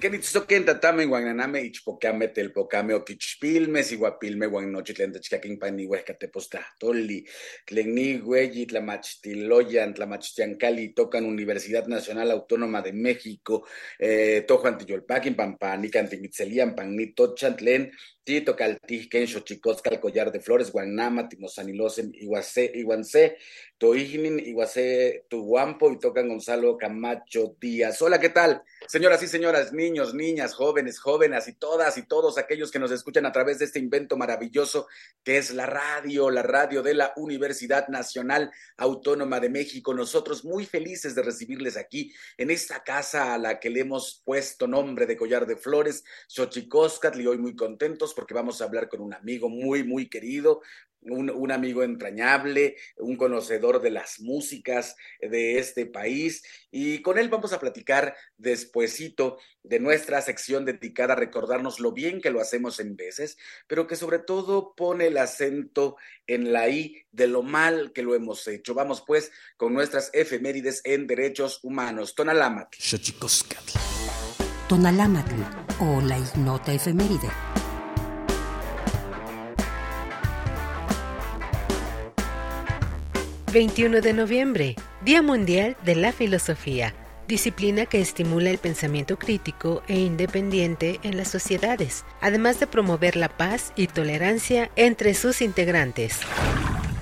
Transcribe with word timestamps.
Kenitzoken 0.00 0.64
tatame 0.64 1.06
guananame 1.06 1.60
ichpocame 1.60 2.28
telpocame 2.28 2.94
oquichpilme 3.40 3.82
siguapilme 3.82 4.46
guanochitlen 4.46 5.12
techcaquinpani 5.12 5.86
huescatepostahtoli 5.86 7.24
tlen 7.66 7.94
nigüeyi 7.94 8.66
tlamachtiloyan 8.66 9.94
tlamachtiancali 9.94 10.92
tocan 10.94 11.24
Universidad 11.24 11.86
Nacional 11.86 12.30
Autónoma 12.30 12.82
de 12.82 12.92
México 12.92 13.66
eh, 13.98 14.44
tojuan 14.46 14.76
tiyolpaquin 14.78 15.34
pampanican 15.34 16.08
timitzelian 16.08 16.74
panitochan 16.74 17.56
tlen 17.56 17.90
Tito 18.30 18.54
Caltijken, 18.54 19.26
Xochicoscal, 19.26 19.98
Collar 19.98 20.30
de 20.30 20.40
Flores, 20.40 20.70
Guanama, 20.70 21.28
Timosanilosen, 21.28 22.12
Iguacé, 22.14 22.70
Iguancé, 22.74 23.38
Toignin, 23.78 24.38
Iguacé, 24.38 25.24
Tuguampo 25.28 25.90
y 25.90 25.98
tocan 25.98 26.28
Gonzalo 26.28 26.76
Camacho 26.76 27.56
Díaz. 27.58 28.00
Hola, 28.02 28.20
¿qué 28.20 28.28
tal? 28.28 28.62
Señoras 28.86 29.22
y 29.22 29.26
señoras, 29.26 29.72
niños, 29.72 30.14
niñas, 30.14 30.54
jóvenes, 30.54 31.00
jóvenes 31.00 31.48
y 31.48 31.54
todas 31.54 31.96
y 31.96 32.06
todos 32.06 32.36
aquellos 32.38 32.70
que 32.70 32.78
nos 32.78 32.92
escuchan 32.92 33.26
a 33.26 33.29
través 33.32 33.58
de 33.58 33.64
este 33.64 33.78
invento 33.78 34.16
maravilloso 34.16 34.86
que 35.22 35.38
es 35.38 35.52
la 35.52 35.66
radio, 35.66 36.30
la 36.30 36.42
radio 36.42 36.82
de 36.82 36.94
la 36.94 37.12
Universidad 37.16 37.88
Nacional 37.88 38.50
Autónoma 38.76 39.38
de 39.40 39.50
México. 39.50 39.92
Nosotros 39.92 40.44
muy 40.44 40.64
felices 40.64 41.14
de 41.14 41.22
recibirles 41.22 41.76
aquí 41.76 42.12
en 42.38 42.50
esta 42.50 42.82
casa 42.82 43.34
a 43.34 43.38
la 43.38 43.60
que 43.60 43.70
le 43.70 43.80
hemos 43.80 44.22
puesto 44.24 44.66
nombre 44.66 45.06
de 45.06 45.16
Collar 45.16 45.46
de 45.46 45.56
Flores, 45.56 46.04
Xochicoscatl, 46.28 47.20
y 47.20 47.26
hoy 47.26 47.38
muy 47.38 47.54
contentos 47.54 48.14
porque 48.14 48.34
vamos 48.34 48.60
a 48.60 48.64
hablar 48.64 48.88
con 48.88 49.00
un 49.00 49.12
amigo 49.12 49.48
muy, 49.48 49.84
muy 49.84 50.08
querido, 50.08 50.62
un, 51.02 51.30
un, 51.30 51.52
amigo 51.52 51.82
entrañable, 51.82 52.76
un 52.98 53.16
conocedor 53.16 53.80
de 53.80 53.90
las 53.90 54.20
músicas 54.20 54.96
de 55.20 55.58
este 55.58 55.86
país 55.86 56.42
y 56.70 57.02
con 57.02 57.18
él 57.18 57.28
vamos 57.28 57.52
a 57.52 57.60
platicar 57.60 58.14
despuesito 58.36 59.38
de 59.62 59.80
nuestra 59.80 60.20
sección 60.22 60.64
dedicada 60.64 61.14
a 61.14 61.16
recordarnos 61.16 61.80
lo 61.80 61.92
bien 61.92 62.20
que 62.20 62.30
lo 62.30 62.40
hacemos 62.40 62.80
en 62.80 62.96
veces, 62.96 63.36
pero 63.66 63.86
que 63.86 63.96
sobre 63.96 64.18
todo 64.18 64.74
pone 64.74 65.08
el 65.08 65.18
acento 65.18 65.96
en 66.26 66.52
la 66.52 66.68
I 66.68 67.04
de 67.12 67.26
lo 67.26 67.42
mal 67.42 67.92
que 67.92 68.02
lo 68.02 68.14
hemos 68.14 68.46
hecho. 68.46 68.74
Vamos 68.74 69.02
pues 69.06 69.32
con 69.56 69.74
nuestras 69.74 70.10
efemérides 70.12 70.80
en 70.84 71.06
derechos 71.06 71.60
humanos. 71.62 72.14
Tonalámatl. 72.14 72.76
Tonalámatl 74.68 75.34
o 75.80 76.00
la 76.00 76.18
ignota 76.18 76.72
efeméride. 76.72 77.28
21 83.52 84.00
de 84.00 84.12
noviembre, 84.12 84.76
Día 85.04 85.22
Mundial 85.22 85.76
de 85.84 85.96
la 85.96 86.12
Filosofía, 86.12 86.94
disciplina 87.26 87.84
que 87.84 88.00
estimula 88.00 88.48
el 88.48 88.58
pensamiento 88.58 89.18
crítico 89.18 89.82
e 89.88 89.98
independiente 89.98 91.00
en 91.02 91.16
las 91.16 91.28
sociedades, 91.28 92.04
además 92.20 92.60
de 92.60 92.68
promover 92.68 93.16
la 93.16 93.28
paz 93.28 93.72
y 93.74 93.88
tolerancia 93.88 94.70
entre 94.76 95.14
sus 95.14 95.42
integrantes. 95.42 96.20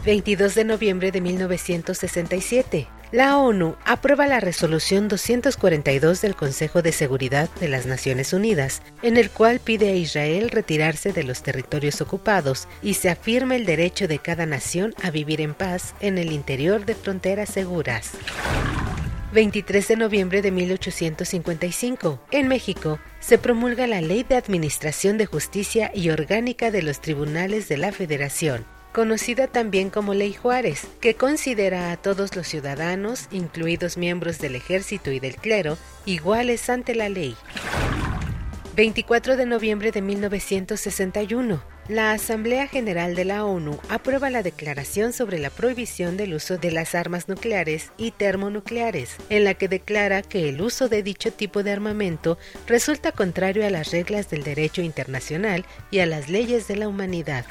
22 0.06 0.54
de 0.54 0.64
noviembre 0.64 1.12
de 1.12 1.20
1967, 1.20 2.88
la 3.10 3.38
ONU 3.38 3.76
aprueba 3.84 4.26
la 4.26 4.40
resolución 4.40 5.08
242 5.08 6.20
del 6.20 6.34
Consejo 6.34 6.82
de 6.82 6.92
Seguridad 6.92 7.48
de 7.60 7.68
las 7.68 7.86
Naciones 7.86 8.32
Unidas, 8.32 8.82
en 9.02 9.16
el 9.16 9.30
cual 9.30 9.60
pide 9.60 9.90
a 9.90 9.94
Israel 9.94 10.50
retirarse 10.50 11.12
de 11.12 11.24
los 11.24 11.42
territorios 11.42 12.00
ocupados 12.00 12.68
y 12.82 12.94
se 12.94 13.08
afirma 13.08 13.56
el 13.56 13.64
derecho 13.64 14.08
de 14.08 14.18
cada 14.18 14.44
nación 14.46 14.94
a 15.02 15.10
vivir 15.10 15.40
en 15.40 15.54
paz 15.54 15.94
en 16.00 16.18
el 16.18 16.32
interior 16.32 16.84
de 16.84 16.94
fronteras 16.94 17.48
seguras. 17.48 18.12
23 19.32 19.88
de 19.88 19.96
noviembre 19.96 20.42
de 20.42 20.50
1855. 20.50 22.20
En 22.30 22.48
México 22.48 22.98
se 23.20 23.36
promulga 23.36 23.86
la 23.86 24.00
Ley 24.00 24.22
de 24.22 24.36
Administración 24.36 25.18
de 25.18 25.26
Justicia 25.26 25.90
y 25.94 26.10
Orgánica 26.10 26.70
de 26.70 26.82
los 26.82 27.00
Tribunales 27.00 27.68
de 27.68 27.76
la 27.76 27.92
Federación, 27.92 28.64
conocida 28.92 29.46
también 29.46 29.90
como 29.90 30.14
Ley 30.14 30.32
Juárez, 30.32 30.86
que 31.00 31.14
considera 31.14 31.92
a 31.92 31.96
todos 31.96 32.34
los 32.36 32.46
ciudadanos, 32.46 33.28
incluidos 33.30 33.96
miembros 33.96 34.38
del 34.38 34.54
ejército 34.56 35.10
y 35.10 35.20
del 35.20 35.36
clero, 35.36 35.78
iguales 36.06 36.68
ante 36.70 36.94
la 36.94 37.08
ley. 37.08 37.36
24 38.78 39.36
de 39.36 39.44
noviembre 39.44 39.90
de 39.90 40.02
1961. 40.02 41.60
la 41.88 42.12
Asamblea 42.12 42.68
General 42.68 43.16
de 43.16 43.24
la 43.24 43.44
ONU 43.44 43.80
aprueba 43.88 44.30
la 44.30 44.42
Declaración 44.44 45.12
sobre 45.12 45.38
la 45.38 45.50
prohibición 45.50 46.16
del 46.16 46.34
uso 46.34 46.58
de 46.58 46.70
las 46.70 46.94
armas 46.94 47.28
nucleares 47.28 47.90
y 47.96 48.12
termonucleares, 48.12 49.16
en 49.30 49.42
la 49.42 49.54
que 49.54 49.68
declara 49.68 50.22
que 50.22 50.48
el 50.48 50.60
uso 50.60 50.88
de 50.88 51.02
dicho 51.02 51.32
tipo 51.32 51.62
de 51.62 51.72
armamento 51.72 52.38
resulta 52.68 53.10
contrario 53.10 53.66
a 53.66 53.70
las 53.70 53.90
reglas 53.90 54.30
del 54.30 54.44
derecho 54.44 54.82
internacional 54.82 55.64
y 55.90 55.98
a 55.98 56.06
las 56.06 56.28
leyes 56.28 56.68
de 56.68 56.76
la 56.76 56.88
humanidad. 56.88 57.46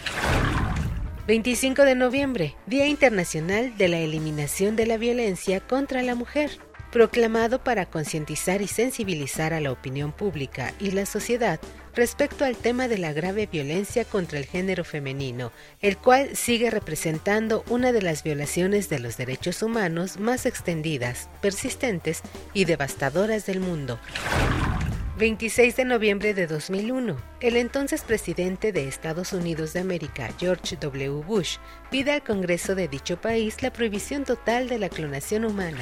25 1.28 1.84
de 1.84 1.96
noviembre, 1.96 2.56
Día 2.68 2.88
Internacional 2.88 3.78
de 3.78 3.90
la 3.90 3.98
Eliminación 3.98 4.78
de 4.78 4.86
la 4.86 4.96
Violencia 4.96 5.60
contra 5.60 6.02
la 6.02 6.16
Mujer 6.16 6.52
proclamado 6.92 7.64
para 7.64 7.86
concientizar 7.86 8.62
y 8.62 8.68
sensibilizar 8.68 9.54
a 9.54 9.60
la 9.60 9.72
opinión 9.72 10.12
pública 10.12 10.74
y 10.80 10.92
la 10.92 11.06
sociedad 11.06 11.60
respecto 11.94 12.46
al 12.46 12.56
tema 12.56 12.88
de 12.88 12.98
la 12.98 13.12
grave 13.12 13.46
violencia 13.46 14.06
contra 14.06 14.40
el 14.40 14.46
género 14.46 14.84
femenino, 14.84 15.52
el 15.82 15.98
cual 15.98 16.36
sigue 16.36 16.70
representando 16.70 17.64
una 17.70 17.92
de 17.92 18.02
las 18.02 18.24
violaciones 18.24 18.90
de 18.90 19.00
los 19.00 19.18
derechos 19.18 19.62
humanos 19.64 20.18
más 20.18 20.46
extendidas, 20.46 21.30
persistentes 21.42 22.22
y 22.54 22.66
devastadoras 22.66 23.46
del 23.46 23.60
mundo. 23.60 24.00
26 25.18 25.76
de 25.76 25.86
noviembre 25.86 26.36
de 26.36 26.46
2001, 26.46 27.18
el 27.40 27.56
entonces 27.56 28.04
presidente 28.04 28.72
de 28.72 28.88
Estados 28.88 29.34
Unidos 29.34 29.74
de 29.74 29.80
América, 29.80 30.30
George 30.38 30.78
W. 30.80 31.24
Bush, 31.26 31.58
pide 31.90 32.12
al 32.12 32.24
Congreso 32.24 32.76
de 32.76 32.88
dicho 32.88 33.20
país 33.20 33.64
la 33.64 33.74
prohibición 33.74 34.26
total 34.26 34.70
de 34.70 34.78
la 34.78 34.90
clonación 34.90 35.44
humana. 35.44 35.80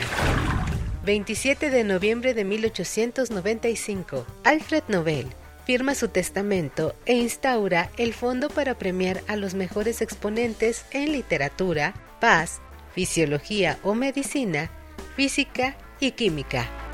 27 1.04 1.70
de 1.70 1.84
noviembre 1.84 2.34
de 2.34 2.46
1895, 2.46 4.26
Alfred 4.46 4.84
Nobel 4.88 5.28
firma 5.66 5.96
su 5.96 6.08
testamento 6.08 6.96
e 7.06 7.16
instaura 7.16 7.90
el 7.98 8.14
fondo 8.14 8.50
para 8.50 8.76
premiar 8.76 9.22
a 9.28 9.36
los 9.36 9.54
mejores 9.54 10.02
exponentes 10.02 10.86
en 10.92 11.12
literatura, 11.12 11.94
paz, 12.22 12.62
fisiología 12.94 13.80
o 13.84 13.96
medicina, 13.96 14.72
física 15.18 15.76
y 16.00 16.12
química. 16.12 16.85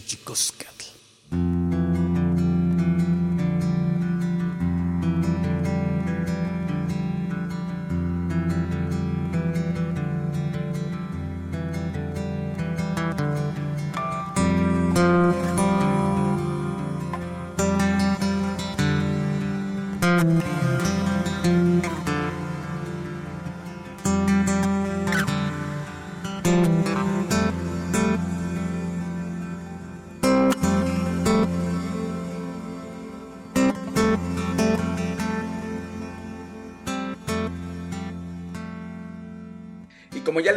Como 0.00 1.63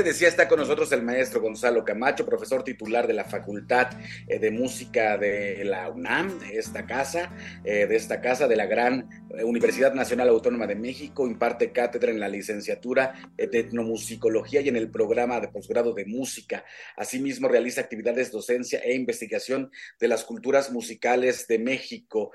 decía, 0.07 0.29
está 0.29 0.47
con 0.47 0.59
nosotros 0.59 0.89
el 0.93 1.03
maestro 1.03 1.41
Gonzalo 1.41 1.83
Camacho, 1.83 2.25
profesor 2.25 2.63
titular 2.63 3.07
de 3.07 3.13
la 3.13 3.25
Facultad 3.25 3.89
eh, 4.27 4.39
de 4.39 4.51
Música 4.51 5.17
de 5.17 5.65
la 5.65 5.89
UNAM, 5.89 6.39
de 6.39 6.57
esta 6.57 6.85
casa, 6.85 7.35
eh, 7.65 7.87
de 7.87 7.95
esta 7.97 8.21
casa 8.21 8.47
de 8.47 8.55
la 8.55 8.67
gran 8.67 9.09
eh, 9.37 9.43
Universidad 9.43 9.93
Nacional 9.93 10.29
Autónoma 10.29 10.65
de 10.65 10.75
México, 10.75 11.27
imparte 11.27 11.73
cátedra 11.73 12.09
en 12.09 12.21
la 12.21 12.29
licenciatura 12.29 13.15
de 13.35 13.59
etnomusicología 13.59 14.61
y 14.61 14.69
en 14.69 14.77
el 14.77 14.89
programa 14.89 15.41
de 15.41 15.49
posgrado 15.49 15.93
de 15.93 16.05
música. 16.05 16.63
Asimismo, 16.95 17.49
realiza 17.49 17.81
actividades 17.81 18.31
docencia 18.31 18.79
e 18.79 18.95
investigación 18.95 19.71
de 19.99 20.07
las 20.07 20.23
culturas 20.23 20.71
musicales 20.71 21.47
de 21.47 21.59
México. 21.59 22.31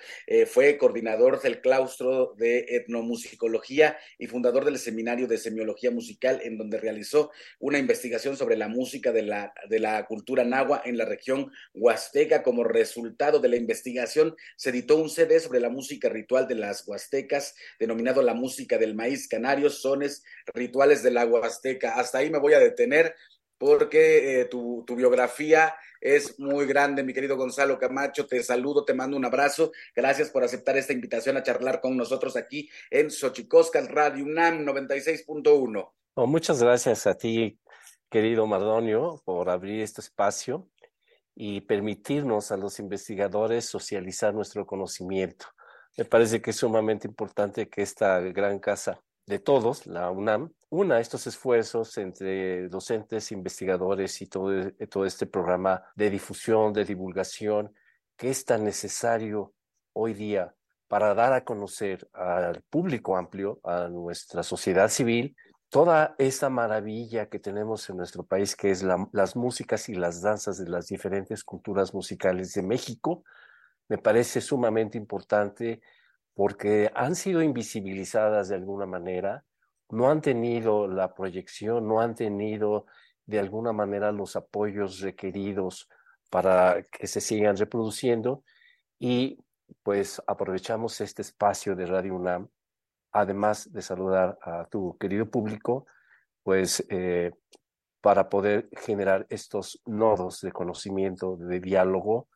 fue 0.46 0.76
coordinador 0.76 1.40
del 1.40 1.60
claustro 1.60 2.34
de 2.36 2.66
etnomusicología 2.69 3.96
y 4.19 4.26
fundador 4.26 4.64
del 4.64 4.78
seminario 4.78 5.26
de 5.26 5.38
semiología 5.38 5.90
musical, 5.90 6.40
en 6.44 6.58
donde 6.58 6.78
realizó 6.78 7.30
una 7.62 7.79
investigación 7.79 8.37
sobre 8.37 8.56
la 8.56 8.69
música 8.69 9.12
de 9.12 9.23
la, 9.23 9.55
de 9.69 9.79
la 9.79 10.05
cultura 10.06 10.44
nahua 10.44 10.82
en 10.85 10.99
la 10.99 11.05
región 11.05 11.53
huasteca. 11.75 12.43
Como 12.43 12.64
resultado 12.64 13.38
de 13.38 13.49
la 13.49 13.56
investigación, 13.56 14.35
se 14.56 14.70
editó 14.70 14.97
un 14.97 15.09
CD 15.09 15.38
sobre 15.38 15.61
la 15.61 15.70
música 15.70 16.09
ritual 16.09 16.49
de 16.49 16.56
las 16.56 16.87
huastecas, 16.87 17.55
denominado 17.79 18.20
La 18.20 18.35
música 18.35 18.79
del 18.79 18.97
maíz 18.97 19.29
canario, 19.29 19.70
sones 19.70 20.25
rituales 20.53 21.05
de 21.05 21.12
la 21.12 21.25
huasteca. 21.25 21.94
Hasta 21.94 22.19
ahí 22.19 22.31
me 22.31 22.41
voy 22.41 22.55
a 22.55 22.59
detener 22.59 23.14
porque 23.59 24.41
eh, 24.41 24.44
tu, 24.47 24.82
tu, 24.85 24.97
biografía 24.97 25.73
es 26.00 26.41
muy 26.41 26.67
grande, 26.67 27.05
mi 27.05 27.15
querido 27.15 27.37
Gonzalo 27.37 27.79
Camacho. 27.79 28.26
Te 28.26 28.43
saludo, 28.43 28.85
te 28.85 28.93
mando 28.93 29.17
un 29.17 29.25
abrazo. 29.25 29.70
Gracias 29.94 30.31
por 30.31 30.43
aceptar 30.43 30.76
esta 30.76 30.93
invitación 30.93 31.37
a 31.37 31.44
charlar 31.44 31.81
con 31.81 31.97
nosotros 31.97 32.35
aquí 32.35 32.69
en 32.91 33.08
Xochicoscas 33.08 33.88
Radio 33.88 34.25
UNAM 34.25 34.67
96.1 34.67 36.01
muchas 36.17 36.62
gracias 36.62 37.06
a 37.06 37.14
ti, 37.14 37.59
querido 38.11 38.47
Mardonio, 38.47 39.20
por 39.25 39.49
abrir 39.49 39.81
este 39.81 40.00
espacio 40.00 40.69
y 41.35 41.62
permitirnos 41.62 42.53
a 42.53 42.56
los 42.56 42.79
investigadores 42.79 43.64
socializar 43.64 44.35
nuestro 44.35 44.67
conocimiento. 44.67 45.47
Me 45.97 46.05
parece 46.05 46.41
que 46.43 46.50
es 46.50 46.56
sumamente 46.56 47.06
importante 47.06 47.69
que 47.69 47.82
esta 47.82 48.20
gran 48.20 48.59
casa 48.59 49.00
de 49.26 49.38
todos, 49.38 49.87
la 49.87 50.11
UNAM, 50.11 50.53
una 50.69 51.00
estos 51.00 51.26
esfuerzos 51.26 51.97
entre 51.99 52.69
docentes, 52.69 53.32
investigadores 53.32 54.20
y 54.20 54.26
todo, 54.26 54.70
todo 54.91 55.06
este 55.06 55.26
programa 55.26 55.82
de 55.94 56.11
difusión, 56.11 56.73
de 56.73 56.85
divulgación, 56.85 57.75
que 58.17 58.31
es 58.31 58.44
tan 58.44 58.65
necesario 58.65 59.55
hoy 59.93 60.15
día 60.15 60.55
para 60.88 61.15
dar 61.15 61.32
a 61.32 61.44
conocer 61.44 62.06
al 62.12 62.62
público 62.69 63.17
amplio, 63.17 63.61
a 63.65 63.88
nuestra 63.88 64.43
sociedad 64.43 64.88
civil, 64.88 65.35
toda 65.72 66.14
esta 66.19 66.50
maravilla 66.50 67.30
que 67.30 67.38
tenemos 67.38 67.88
en 67.88 67.96
nuestro 67.96 68.24
país, 68.24 68.54
que 68.54 68.70
es 68.70 68.82
las 68.82 69.36
músicas 69.36 69.88
y 69.88 69.94
las 69.94 70.20
danzas 70.20 70.58
de 70.58 70.69
las 70.69 70.88
diferentes 70.88 71.42
culturas 71.44 71.94
musicales 71.94 72.52
de 72.52 72.62
México, 72.62 73.24
me 73.88 73.96
parece 73.96 74.42
sumamente 74.42 74.98
importante 74.98 75.80
porque 76.34 76.90
han 76.94 77.14
sido 77.14 77.40
invisibilizadas 77.40 78.50
de 78.50 78.56
alguna 78.56 78.84
manera, 78.84 79.46
no 79.88 80.10
han 80.10 80.20
tenido 80.20 80.88
la 80.88 81.14
proyección, 81.14 81.88
no 81.88 82.02
han 82.02 82.14
tenido 82.14 82.84
de 83.24 83.38
alguna 83.38 83.72
manera 83.72 84.12
los 84.12 84.36
apoyos 84.36 85.00
requeridos 85.00 85.88
para 86.29 86.82
que 86.82 87.06
se 87.06 87.22
sigan 87.22 87.56
reproduciendo. 87.56 88.44
Y 88.98 89.38
pues 89.82 90.20
aprovechamos 90.26 91.00
este 91.00 91.22
espacio 91.22 91.74
de 91.74 91.86
Radio 91.86 92.14
UNAM 92.17 92.50
además 93.12 93.72
de 93.72 93.82
saludar 93.82 94.38
a 94.42 94.66
tu 94.66 94.96
querido 94.98 95.31
público, 95.31 95.86
pues 96.42 96.84
eh, 96.88 97.32
para 98.00 98.28
poder 98.28 98.69
generar 98.72 99.26
estos 99.31 99.81
nodos 99.86 100.40
de 100.40 100.52
conocimiento, 100.52 101.36
de 101.36 101.60
diálogo, 101.60 102.28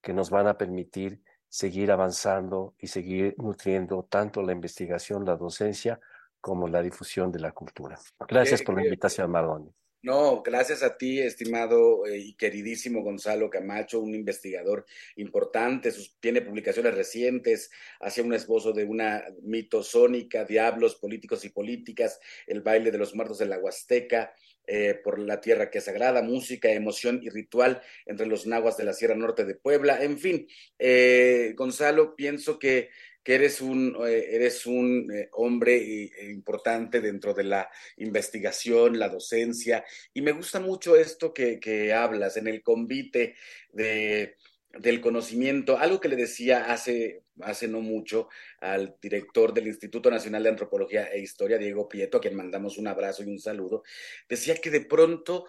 que 0.00 0.14
nos 0.14 0.30
van 0.30 0.46
a 0.46 0.56
permitir 0.56 1.22
seguir 1.48 1.90
avanzando 1.90 2.74
y 2.78 2.86
seguir 2.86 3.34
nutriendo 3.36 4.04
tanto 4.04 4.42
la 4.42 4.52
investigación, 4.52 5.24
la 5.24 5.36
docencia, 5.36 6.00
como 6.40 6.68
la 6.68 6.80
difusión 6.80 7.30
de 7.30 7.40
la 7.40 7.52
cultura. 7.52 7.98
Gracias 8.26 8.62
por 8.62 8.76
la 8.76 8.84
invitación, 8.84 9.30
Mardoni. 9.30 9.70
No, 10.02 10.42
gracias 10.42 10.82
a 10.82 10.96
ti, 10.96 11.20
estimado 11.20 12.06
eh, 12.06 12.16
y 12.16 12.32
queridísimo 12.32 13.02
Gonzalo 13.02 13.50
Camacho, 13.50 14.00
un 14.00 14.14
investigador 14.14 14.86
importante, 15.16 15.92
tiene 16.20 16.40
publicaciones 16.40 16.94
recientes, 16.94 17.70
hacia 18.00 18.24
un 18.24 18.32
esbozo 18.32 18.72
de 18.72 18.84
una 18.84 19.22
mitosónica, 19.42 20.46
diablos, 20.46 20.94
políticos 20.94 21.44
y 21.44 21.50
políticas, 21.50 22.18
el 22.46 22.62
baile 22.62 22.90
de 22.90 22.96
los 22.96 23.14
muertos 23.14 23.38
de 23.40 23.46
la 23.46 23.58
Huasteca, 23.58 24.32
eh, 24.66 24.94
por 24.94 25.18
la 25.18 25.38
tierra 25.40 25.70
que 25.70 25.78
es 25.78 25.84
sagrada, 25.84 26.22
música, 26.22 26.70
emoción 26.70 27.20
y 27.22 27.28
ritual 27.28 27.82
entre 28.06 28.26
los 28.26 28.46
nahuas 28.46 28.78
de 28.78 28.84
la 28.84 28.94
Sierra 28.94 29.16
Norte 29.16 29.44
de 29.44 29.54
Puebla, 29.54 30.02
en 30.02 30.18
fin, 30.18 30.48
eh, 30.78 31.52
Gonzalo, 31.56 32.16
pienso 32.16 32.58
que 32.58 32.88
que 33.22 33.34
eres 33.34 33.60
un, 33.60 33.96
eh, 34.06 34.26
eres 34.30 34.66
un 34.66 35.10
eh, 35.12 35.28
hombre 35.32 35.76
eh, 35.76 36.30
importante 36.30 37.00
dentro 37.00 37.34
de 37.34 37.44
la 37.44 37.68
investigación, 37.98 38.98
la 38.98 39.08
docencia, 39.08 39.84
y 40.14 40.22
me 40.22 40.32
gusta 40.32 40.60
mucho 40.60 40.96
esto 40.96 41.32
que, 41.32 41.60
que 41.60 41.92
hablas 41.92 42.36
en 42.36 42.46
el 42.46 42.62
convite 42.62 43.34
de, 43.72 44.36
del 44.78 45.00
conocimiento, 45.00 45.78
algo 45.78 46.00
que 46.00 46.08
le 46.08 46.16
decía 46.16 46.72
hace, 46.72 47.24
hace 47.40 47.66
no 47.66 47.80
mucho 47.80 48.28
al 48.60 48.96
director 49.02 49.52
del 49.52 49.66
Instituto 49.66 50.10
Nacional 50.10 50.44
de 50.44 50.50
Antropología 50.50 51.06
e 51.06 51.20
Historia, 51.20 51.58
Diego 51.58 51.88
Prieto, 51.88 52.18
a 52.18 52.20
quien 52.20 52.36
mandamos 52.36 52.78
un 52.78 52.86
abrazo 52.86 53.24
y 53.24 53.30
un 53.30 53.40
saludo, 53.40 53.82
decía 54.28 54.54
que 54.56 54.70
de 54.70 54.82
pronto 54.82 55.46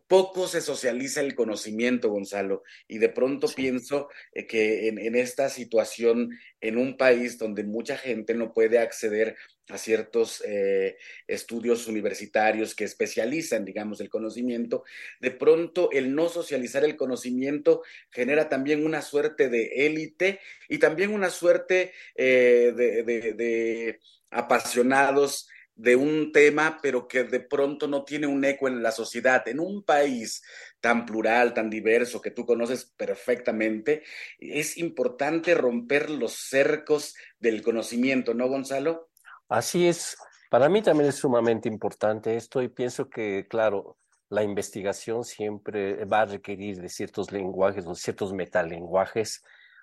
poco 0.00 0.46
se 0.48 0.60
socializa 0.60 1.20
el 1.20 1.34
conocimiento, 1.34 2.10
Gonzalo, 2.10 2.62
y 2.88 2.98
de 2.98 3.08
pronto 3.08 3.48
pienso 3.48 4.08
eh, 4.32 4.46
que 4.46 4.88
en, 4.88 5.14
esta 5.16 5.48
situación, 5.48 6.30
en 6.60 6.78
un 6.78 6.96
país 6.96 7.38
donde 7.38 7.64
mucha 7.64 7.96
gente 7.96 8.34
no 8.34 8.52
puede 8.52 8.78
acceder 8.78 9.36
a 9.68 9.78
ciertos 9.78 10.42
eh, 10.46 10.96
estudios 11.26 11.86
universitarios 11.86 12.74
que 12.74 12.84
especializan, 12.84 13.64
digamos, 13.64 14.00
el 14.00 14.10
conocimiento, 14.10 14.84
de 15.20 15.30
pronto 15.30 15.90
el 15.92 16.14
no 16.14 16.28
socializar 16.28 16.84
el 16.84 16.96
conocimiento 16.96 17.82
genera 18.10 18.48
también 18.48 18.84
una 18.84 19.02
suerte 19.02 19.48
de 19.48 19.86
élite 19.86 20.40
y 20.68 20.78
también 20.78 21.12
una 21.12 21.30
suerte 21.30 21.92
eh, 22.16 22.72
de 22.74 24.00
apasionados 24.30 25.48
de 25.74 25.96
un 25.96 26.32
tema, 26.32 26.78
pero 26.82 27.08
que 27.08 27.24
de 27.24 27.40
pronto 27.40 27.88
no 27.88 28.04
tiene 28.04 28.26
un 28.26 28.44
eco 28.44 28.68
en 28.68 28.82
la 28.82 28.92
sociedad. 28.92 29.46
En 29.48 29.60
un 29.60 29.84
país 29.84 30.42
tan 30.80 31.06
plural, 31.06 31.54
tan 31.54 31.70
diverso, 31.70 32.20
que 32.20 32.30
tú 32.30 32.44
conoces 32.44 32.84
perfectamente, 32.96 34.02
es 34.38 34.76
importante 34.78 35.54
romper 35.54 36.10
los 36.10 36.32
cercos 36.32 37.14
del 37.38 37.62
conocimiento, 37.62 38.34
¿no, 38.34 38.48
Gonzalo? 38.48 39.10
Así 39.48 39.86
es. 39.86 40.16
Para 40.50 40.68
mí 40.68 40.82
también 40.82 41.08
es 41.08 41.16
sumamente 41.16 41.68
importante 41.68 42.36
esto 42.36 42.62
y 42.62 42.68
pienso 42.68 43.08
que, 43.08 43.46
claro, 43.48 43.96
la 44.28 44.42
investigación 44.42 45.24
siempre 45.24 46.04
va 46.04 46.22
a 46.22 46.26
requerir 46.26 46.76
de 46.76 46.88
ciertos 46.88 47.32
lenguajes 47.32 47.86
o 47.86 47.94
ciertos 47.94 48.32
metalenguajes 48.32 49.42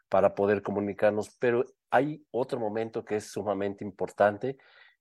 para 0.09 0.33
poder 0.33 0.61
comunicarnos, 0.61 1.29
pero 1.39 1.65
hay 1.91 2.25
otro 2.31 2.59
momento 2.59 3.05
que 3.05 3.17
es 3.17 3.25
sumamente 3.25 3.83
importante 3.83 4.57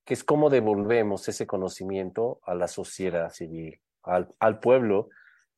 que 0.08 0.14
es 0.14 0.24
cómo 0.24 0.48
devolvemos 0.48 1.28
ese 1.28 1.46
conocimiento 1.46 2.40
a 2.44 2.54
la 2.54 2.66
sociedad 2.66 3.30
civil, 3.30 3.78
al, 4.02 4.58
pueblo 4.58 5.10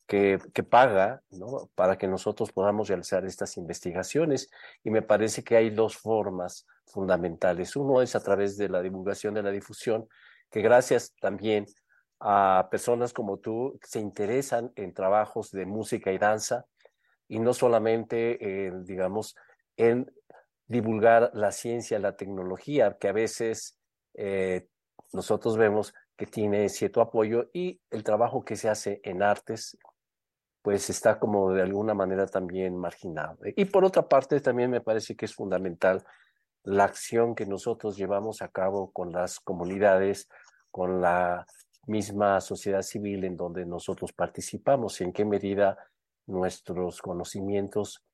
que, 0.08 0.40
que 0.52 0.64
paga 0.64 1.22
¿no? 1.30 1.70
para 1.76 1.96
que 1.96 2.08
nosotros 2.08 2.50
podamos 2.50 2.88
realizar 2.88 3.24
estas 3.24 3.56
investigaciones. 3.56 4.50
Y 4.82 4.90
me 4.90 5.02
parece 5.02 5.44
que 5.44 5.56
hay 5.56 5.70
dos 5.70 5.96
formas 5.96 6.66
fundamentales. 6.84 7.76
Uno 7.76 8.02
es 8.02 8.16
a 8.16 8.24
través 8.24 8.56
de 8.56 8.68
la 8.68 8.82
divulgación 8.82 9.34
de 9.34 9.44
la 9.44 9.52
difusión, 9.52 10.08
que 10.50 10.62
gracias 10.62 11.14
también 11.20 11.66
a 12.18 12.66
personas 12.72 13.12
como 13.12 13.38
tú 13.38 13.78
se 13.84 14.00
interesan 14.00 14.72
en 14.74 14.92
trabajos 14.92 15.52
de 15.52 15.64
música 15.64 16.10
y 16.10 16.18
danza, 16.18 16.66
y 17.28 17.38
no 17.38 17.54
solamente, 17.54 18.66
en, 18.66 18.84
digamos, 18.84 19.36
en 19.76 20.12
divulgar 20.66 21.30
la 21.34 21.52
ciencia, 21.52 22.00
la 22.00 22.16
tecnología, 22.16 22.96
que 22.98 23.06
a 23.06 23.12
veces 23.12 23.76
eh, 24.14 24.68
nosotros 25.12 25.56
vemos 25.56 25.94
que 26.16 26.26
tiene 26.26 26.68
cierto 26.68 27.00
apoyo 27.00 27.48
y 27.52 27.80
el 27.90 28.04
trabajo 28.04 28.44
que 28.44 28.56
se 28.56 28.68
hace 28.68 29.00
en 29.04 29.22
artes, 29.22 29.78
pues 30.62 30.90
está 30.90 31.18
como 31.18 31.52
de 31.52 31.62
alguna 31.62 31.94
manera 31.94 32.26
también 32.26 32.76
marginado. 32.76 33.38
Y 33.56 33.64
por 33.64 33.84
otra 33.84 34.08
parte, 34.08 34.40
también 34.40 34.70
me 34.70 34.82
parece 34.82 35.16
que 35.16 35.24
es 35.24 35.34
fundamental 35.34 36.04
la 36.62 36.84
acción 36.84 37.34
que 37.34 37.46
nosotros 37.46 37.96
llevamos 37.96 38.42
a 38.42 38.48
cabo 38.48 38.90
con 38.92 39.12
las 39.12 39.40
comunidades, 39.40 40.28
con 40.70 41.00
la 41.00 41.46
misma 41.86 42.40
sociedad 42.40 42.82
civil 42.82 43.24
en 43.24 43.36
donde 43.36 43.64
nosotros 43.64 44.12
participamos, 44.12 45.00
en 45.00 45.12
qué 45.12 45.24
medida 45.24 45.78
nuestros 46.26 47.00
conocimientos 47.00 48.04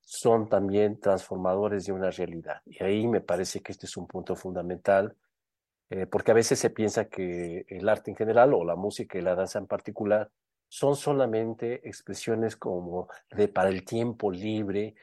son 0.00 0.48
también 0.48 1.00
transformadores 1.00 1.86
de 1.86 1.92
una 1.92 2.10
realidad. 2.10 2.62
Y 2.64 2.82
ahí 2.82 3.08
me 3.08 3.20
parece 3.20 3.60
que 3.60 3.72
este 3.72 3.86
es 3.86 3.96
un 3.96 4.06
punto 4.06 4.36
fundamental 4.36 5.16
eh, 5.88 6.06
porque 6.06 6.32
a 6.32 6.34
veces 6.34 6.58
se 6.58 6.70
piensa 6.70 7.08
que 7.08 7.64
el 7.68 7.88
arte 7.88 8.10
en 8.10 8.16
general 8.16 8.54
o 8.54 8.64
la 8.64 8.74
música 8.74 9.18
y 9.18 9.22
la 9.22 9.36
danza 9.36 9.60
en 9.60 9.66
particular 9.66 10.30
son 10.68 10.96
solamente 10.96 11.88
expresiones 11.88 12.56
como 12.56 13.08
de 13.30 13.46
para 13.46 13.68
el 13.68 13.84
tiempo 13.84 14.32
libre 14.32 14.96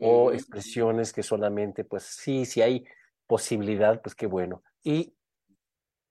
o 0.00 0.30
expresiones 0.30 1.12
que 1.12 1.24
solamente, 1.24 1.82
pues 1.82 2.04
sí, 2.04 2.44
si 2.44 2.62
hay 2.62 2.84
posibilidad, 3.26 4.00
pues 4.00 4.14
qué 4.14 4.26
bueno. 4.26 4.62
Y 4.84 5.12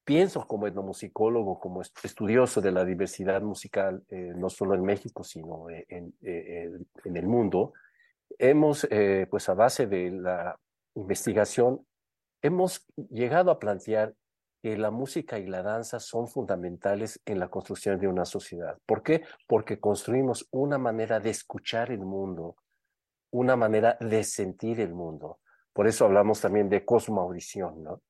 pienso 0.03 0.45
como 0.45 0.67
etnomusicólogo, 0.67 1.57
como 1.57 1.81
estudioso 1.81 2.59
de 2.59 2.73
la 2.73 2.83
diversidad 2.83 3.41
musical, 3.41 4.03
eh, 4.09 4.33
no 4.35 4.49
solo 4.49 4.75
en 4.75 4.83
México, 4.83 5.23
sino 5.23 5.69
eh, 5.69 5.85
en, 5.87 6.13
en 6.21 7.15
el 7.15 7.27
mundo, 7.27 7.71
hemos, 8.37 8.85
pues 9.29 9.47
a 9.47 9.53
base 9.53 9.87
de 9.87 10.11
la 10.11 10.59
investigación, 10.95 11.87
hemos 12.41 12.85
llegado 13.09 13.51
a 13.51 13.59
plantear 13.59 14.15
que 14.61 14.77
la 14.77 14.91
música 14.91 15.37
y 15.37 15.47
la 15.47 15.61
danza 15.61 15.99
son 15.99 16.27
fundamentales 16.27 17.21
en 17.25 17.39
la 17.39 17.49
construcción 17.49 17.99
de 17.99 18.07
una 18.07 18.25
sociedad. 18.25 18.77
¿Por 18.85 19.03
qué? 19.03 19.23
Porque 19.47 19.79
construimos 19.79 20.47
una 20.51 20.77
manera 20.77 21.19
de 21.19 21.29
escuchar 21.29 21.91
el 21.91 21.99
mundo, 21.99 22.55
una 23.31 23.55
manera 23.55 23.97
de 23.99 24.23
sentir 24.23 24.79
el 24.79 24.93
mundo. 24.93 25.39
Por 25.73 25.87
eso 25.87 26.05
hablamos 26.05 26.41
también 26.41 26.69
de 26.69 26.83
cosmoaudición, 26.83 27.83
¿no? 27.83 28.01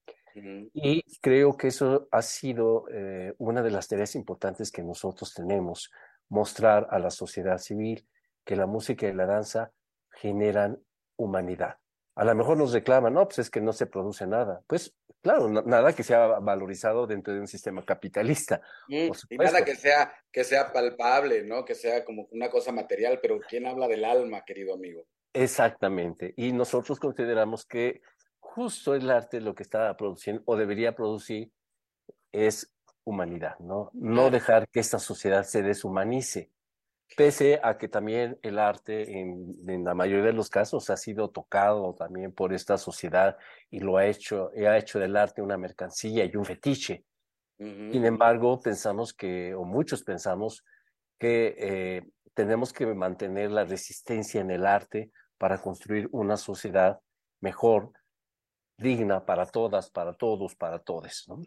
Y 0.74 1.02
creo 1.20 1.58
que 1.58 1.70
eso 1.70 2.08
ha 2.12 2.22
sido 2.22 2.86
eh, 2.92 3.34
una 3.40 3.64
de 3.64 3.72
las 3.72 3.88
tareas 3.88 4.14
importantes 4.14 4.72
que 4.72 4.84
nosotros 4.84 5.34
tenemos, 5.34 5.92
mostrar 6.30 6.88
a 6.92 7.00
la 7.00 7.10
sociedad 7.10 7.58
civil 7.58 8.08
que 8.46 8.56
la 8.56 8.68
música 8.68 9.08
y 9.08 9.14
la 9.14 9.26
danza 9.26 9.72
generan 10.12 10.80
humanidad 11.16 11.78
a 12.18 12.26
lo 12.26 12.34
mejor 12.34 12.58
nos 12.58 12.74
reclaman, 12.74 13.14
no, 13.14 13.26
pues 13.26 13.40
es 13.40 13.50
que 13.52 13.62
no 13.62 13.72
se 13.72 13.86
produce 13.86 14.26
nada. 14.26 14.64
Pues 14.66 14.92
claro, 15.22 15.48
nada 15.50 15.94
que 15.94 16.02
sea 16.02 16.40
valorizado 16.40 17.06
dentro 17.06 17.32
de 17.32 17.40
un 17.40 17.48
sistema 17.48 17.86
capitalista. 17.86 18.60
y 18.88 19.12
nada 19.38 19.64
que 19.64 19.76
sea, 19.76 20.12
que 20.32 20.44
sea 20.44 20.74
palpable, 20.74 21.44
¿no? 21.44 21.64
Que 21.64 21.76
sea 21.76 22.04
como 22.04 22.28
una 22.32 22.50
cosa 22.50 22.72
material, 22.72 23.20
pero 23.22 23.40
¿quién 23.48 23.68
habla 23.68 23.88
del 23.88 24.04
alma, 24.04 24.44
querido 24.44 24.74
amigo? 24.74 25.06
Exactamente. 25.32 26.34
Y 26.38 26.54
nosotros 26.54 27.00
consideramos 27.00 27.66
que 27.66 28.02
justo 28.40 28.96
el 28.96 29.12
arte 29.12 29.40
lo 29.40 29.54
que 29.54 29.62
está 29.62 29.96
produciendo 29.96 30.42
o 30.46 30.56
debería 30.56 30.96
producir 30.96 31.52
es 32.32 32.74
humanidad, 33.04 33.60
¿no? 33.60 33.92
No 33.94 34.32
dejar 34.32 34.68
que 34.70 34.80
esta 34.80 34.98
sociedad 34.98 35.44
se 35.44 35.62
deshumanice 35.62 36.50
pese 37.16 37.60
a 37.64 37.78
que 37.78 37.88
también 37.88 38.38
el 38.42 38.60
arte 38.60 39.20
en, 39.20 39.84
la 39.84 39.94
mayoría 39.94 40.26
de 40.26 40.34
los 40.34 40.50
casos 40.50 40.90
ha 40.90 40.98
sido 40.98 41.30
tocado 41.30 41.94
también 41.94 42.34
por 42.34 42.54
esta 42.54 42.78
sociedad 42.78 43.38
y 43.70 43.80
lo 43.80 43.98
ha 43.98 44.06
hecho, 44.06 44.52
ha 44.56 44.78
hecho 44.78 45.00
del 45.00 45.16
arte 45.16 45.42
una 45.42 45.58
mercancía 45.58 46.26
y 46.26 46.36
un 46.36 46.46
fetiche. 46.46 47.06
Sin 47.60 48.06
embargo, 48.06 48.62
pensamos 48.62 49.14
que, 49.14 49.56
o 49.56 49.64
muchos 49.64 50.04
pensamos, 50.04 50.64
que 51.18 51.56
eh, 51.58 52.02
tenemos 52.36 52.72
que 52.72 52.86
mantener 52.86 53.50
la 53.50 53.66
resistencia 53.66 54.42
en 54.42 54.52
el 54.52 54.64
arte 54.68 55.12
para 55.40 55.60
construir 55.60 56.08
una 56.12 56.38
sociedad 56.38 57.00
mejor, 57.42 57.92
digna 58.78 59.26
para 59.26 59.48
todas, 59.48 59.90
para 59.90 60.14
todos, 60.14 60.56
para 60.56 60.78
todos. 60.78 61.26
¿no? 61.28 61.42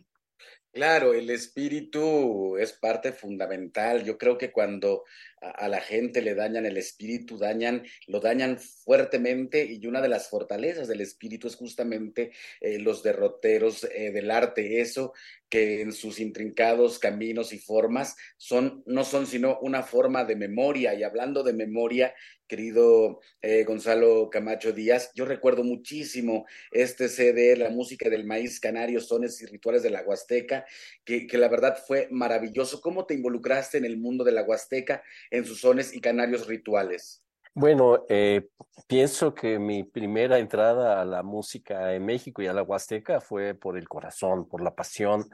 Claro, 0.73 1.15
el 1.15 1.31
espíritu 1.31 2.57
es 2.57 2.73
parte 2.73 3.13
fundamental. 3.13 4.05
Yo 4.05 4.17
creo 4.17 4.39
que 4.39 4.53
cuando 4.53 5.03
a, 5.41 5.67
la 5.67 5.81
gente 5.81 6.23
le 6.23 6.37
dañan 6.37 6.65
el 6.65 6.77
espíritu, 6.77 7.39
dañan, 7.39 7.83
lo 8.07 8.21
dañan 8.21 8.57
fuertemente 8.61 9.65
y 9.65 9.85
una 9.89 10.01
de 10.01 10.09
las 10.09 10.29
fortalezas 10.31 10.87
del 10.87 11.01
espíritu 11.01 11.49
es 11.49 11.57
justamente 11.57 12.31
eh, 12.61 12.79
los 12.79 13.03
derroteros 13.03 13.83
eh, 13.83 14.13
del 14.13 14.31
arte, 14.31 14.81
eso 14.81 15.13
que 15.49 15.81
en 15.81 15.93
sus 15.93 16.21
intrincados 16.21 17.01
caminos 17.01 17.53
y 17.53 17.59
formas 17.59 18.15
son, 18.37 18.85
no 18.87 19.03
son 19.03 19.27
sino 19.27 19.59
una 19.63 19.83
forma 19.83 20.25
de 20.25 20.37
memoria. 20.37 20.95
Y 20.95 21.03
hablando 21.03 21.43
de 21.43 21.53
memoria, 21.53 22.15
querido 22.51 23.21
eh, 23.41 23.63
Gonzalo 23.63 24.29
Camacho 24.29 24.73
Díaz, 24.73 25.13
yo 25.15 25.25
recuerdo 25.25 25.63
muchísimo 25.63 26.47
este 26.73 27.09
CD, 27.09 27.57
la 27.57 27.71
música 27.71 28.11
del 28.11 28.27
maíz 28.27 28.59
canario, 28.59 29.01
sones 29.01 29.41
y 29.41 29.47
rituales 29.47 29.85
de 29.85 29.91
la 29.91 30.03
Huasteca, 30.03 30.67
que, 31.05 31.29
la 31.35 31.47
verdad 31.47 31.79
fue 31.87 32.09
maravilloso. 32.11 32.81
¿Cómo 32.81 33.07
te 33.07 33.15
involucraste 33.15 33.79
en 33.79 33.85
el 33.85 33.99
mundo 33.99 34.25
de 34.25 34.33
la 34.33 34.43
Huasteca? 34.43 35.03
en 35.31 35.45
sus 35.45 35.61
sones 35.61 35.95
y 35.95 36.01
canarios 36.01 36.49
rituales? 36.49 37.23
Bueno, 37.55 38.05
eh, 38.09 38.49
pienso 38.89 39.33
que 39.33 39.61
mi 39.61 39.85
primera 39.85 40.39
entrada 40.39 41.01
a 41.01 41.05
la 41.05 41.23
música 41.23 41.95
en 41.95 42.05
México 42.05 42.43
y 42.43 42.49
a 42.49 42.53
la 42.53 42.65
Huasteca 42.65 43.21
fue 43.21 43.55
por 43.55 43.79
el 43.79 43.89
corazón, 43.89 44.49
por 44.49 44.61
la 44.61 44.75
pasión 44.75 45.29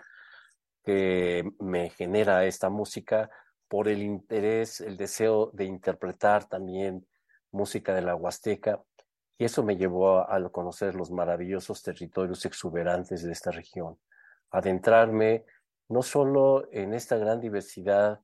que 0.85 1.45
me 1.61 1.91
genera 1.91 2.45
esta 2.45 2.69
música, 2.69 3.31
por 3.69 3.89
el 3.89 4.03
interés, 4.03 4.81
el 4.81 4.97
deseo 4.97 5.51
de 5.53 5.65
interpretar 5.65 6.49
también 6.49 7.07
música 7.51 7.95
de 7.95 8.03
la 8.03 8.15
Huasteca. 8.15 8.83
Y 9.39 9.45
eso 9.45 9.63
me 9.63 9.77
llevó 9.77 10.21
a, 10.21 10.51
conocer 10.51 10.95
los 10.95 11.11
maravillosos 11.11 11.83
territorios 11.83 12.45
exuberantes 12.45 13.23
de 13.23 13.33
esta 13.33 13.51
región, 13.51 13.99
adentrarme 14.51 15.45
no 15.89 16.03
solo 16.03 16.69
en 16.73 16.95
esta 16.95 17.17
gran 17.17 17.41
diversidad 17.41 18.21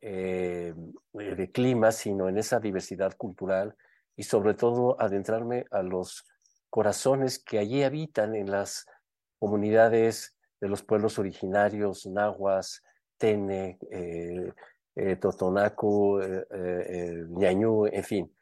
eh, 0.00 0.74
de 1.12 1.50
clima, 1.52 1.92
sino 1.92 2.28
en 2.28 2.38
esa 2.38 2.58
diversidad 2.58 3.16
cultural 3.16 3.76
y 4.16 4.24
sobre 4.24 4.54
todo 4.54 5.00
adentrarme 5.00 5.66
a 5.70 5.82
los 5.82 6.24
corazones 6.68 7.38
que 7.38 7.58
allí 7.58 7.82
habitan 7.82 8.34
en 8.34 8.50
las 8.50 8.86
comunidades 9.38 10.36
de 10.60 10.68
los 10.68 10.82
pueblos 10.82 11.18
originarios, 11.18 12.06
nahuas, 12.06 12.82
tene, 13.16 13.78
eh, 13.90 14.52
eh, 14.96 15.16
Totonaco, 15.16 16.22
eh, 16.22 17.24
Ñañú, 17.28 17.86
en 17.86 18.04
fin. 18.04 18.36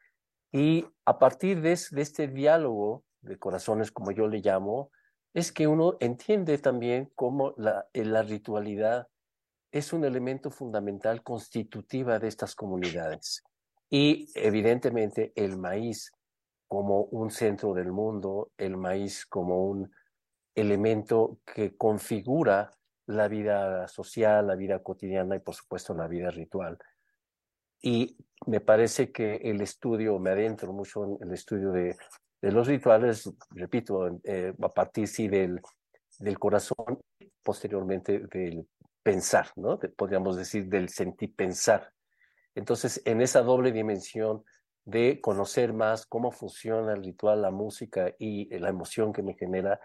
Y 0.51 0.85
a 1.05 1.19
partir 1.19 1.61
de, 1.61 1.77
de, 1.91 2.01
este 2.01 2.27
diálogo 2.27 3.03
de 3.21 3.37
corazones, 3.37 3.91
como 3.91 4.11
yo 4.11 4.27
le 4.27 4.39
llamo, 4.39 4.91
es 5.33 5.51
que 5.51 5.67
uno 5.67 5.97
entiende 5.99 6.57
también 6.57 7.11
cómo 7.15 7.53
la, 7.57 7.87
la 7.93 8.23
ritualidad 8.23 9.07
es 9.71 9.93
un 9.93 10.03
elemento 10.03 10.49
fundamental 10.49 11.21
constitutiva 11.21 12.17
de 12.17 12.27
estas 12.27 12.55
comunidades. 12.55 13.43
Y 13.89 14.27
evidentemente 14.35 15.31
el 15.35 15.57
maíz 15.57 16.11
como 16.67 17.03
un 17.05 17.31
centro 17.31 17.73
del 17.73 17.91
mundo, 17.91 18.51
el 18.57 18.77
maíz 18.77 19.25
como 19.25 19.65
un 19.65 19.91
elemento 20.55 21.39
que 21.45 21.75
configura 21.75 22.71
la 23.09 23.27
vida 23.27 23.87
social, 23.87 24.45
la 24.45 24.55
vida 24.55 24.83
cotidiana 24.83 25.35
y 25.35 25.39
por 25.39 25.55
supuesto 25.55 25.95
la 25.95 26.07
vida 26.07 26.29
ritual. 26.29 26.77
Y 27.81 28.15
me 28.45 28.61
parece 28.61 29.11
que 29.11 29.37
el 29.37 29.61
estudio, 29.61 30.19
me 30.19 30.29
adentro 30.29 30.71
mucho 30.73 31.03
en 31.03 31.27
el 31.27 31.33
estudio 31.33 31.71
de, 31.71 31.97
de 32.39 32.51
los 32.51 32.67
rituales, 32.67 33.31
repito, 33.49 34.19
eh, 34.23 34.53
a 34.61 34.69
partir 34.69 35.07
sí 35.07 35.27
del, 35.27 35.59
del 36.19 36.37
corazón, 36.37 36.99
posteriormente 37.41 38.19
del 38.31 38.67
pensar, 39.01 39.47
¿no? 39.55 39.79
podríamos 39.79 40.37
decir 40.37 40.67
del 40.67 40.89
sentir 40.89 41.33
pensar. 41.35 41.91
Entonces, 42.53 43.01
en 43.05 43.21
esa 43.21 43.41
doble 43.41 43.71
dimensión 43.71 44.43
de 44.85 45.19
conocer 45.19 45.73
más 45.73 46.05
cómo 46.05 46.31
funciona 46.31 46.93
el 46.93 47.03
ritual, 47.03 47.41
la 47.41 47.51
música 47.51 48.13
y 48.19 48.55
la 48.59 48.69
emoción 48.69 49.13
que 49.13 49.23
me 49.23 49.33
genera, 49.33 49.79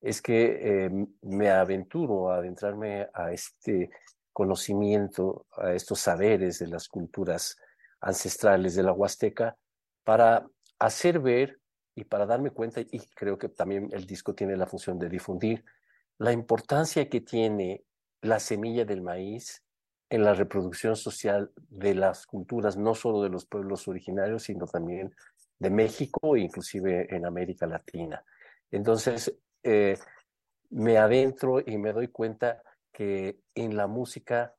es 0.00 0.22
que 0.22 0.86
eh, 0.86 0.90
me 1.22 1.50
aventuro 1.50 2.30
a 2.30 2.36
adentrarme 2.36 3.08
a 3.12 3.32
este 3.32 3.90
conocimiento, 4.32 5.46
a 5.56 5.72
estos 5.72 6.00
saberes 6.00 6.60
de 6.60 6.68
las 6.68 6.88
culturas 6.88 7.56
ancestrales 8.00 8.74
de 8.76 8.84
la 8.84 8.92
Huasteca, 8.92 9.56
para 10.04 10.46
hacer 10.78 11.18
ver 11.18 11.58
y 11.94 12.04
para 12.04 12.26
darme 12.26 12.50
cuenta, 12.50 12.80
y 12.80 13.00
creo 13.16 13.36
que 13.36 13.48
también 13.48 13.88
el 13.92 14.06
disco 14.06 14.34
tiene 14.34 14.56
la 14.56 14.66
función 14.66 14.98
de 14.98 15.08
difundir, 15.08 15.64
la 16.18 16.32
importancia 16.32 17.08
que 17.08 17.20
tiene 17.20 17.84
la 18.22 18.38
semilla 18.38 18.84
del 18.84 19.02
maíz 19.02 19.64
en 20.10 20.22
la 20.22 20.34
reproducción 20.34 20.96
social 20.96 21.50
de 21.56 21.94
las 21.94 22.26
culturas, 22.26 22.76
no 22.76 22.94
solo 22.94 23.22
de 23.22 23.28
los 23.28 23.46
pueblos 23.46 23.88
originarios, 23.88 24.44
sino 24.44 24.66
también 24.66 25.14
de 25.58 25.70
México 25.70 26.36
e 26.36 26.40
inclusive 26.40 27.14
en 27.14 27.26
América 27.26 27.66
Latina. 27.66 28.24
Entonces, 28.70 29.34
eh, 29.70 29.98
me 30.70 30.96
adentro 30.96 31.60
y 31.60 31.76
me 31.76 31.92
doy 31.92 32.08
cuenta 32.08 32.62
que 32.90 33.40
en 33.54 33.76
la 33.76 33.86
música 33.86 34.54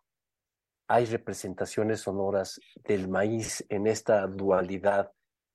hay 0.88 1.06
representaciones 1.06 2.02
sonoras 2.02 2.60
del 2.84 3.08
maíz 3.08 3.66
en 3.70 3.88
esta 3.88 4.28
dualidad 4.28 5.12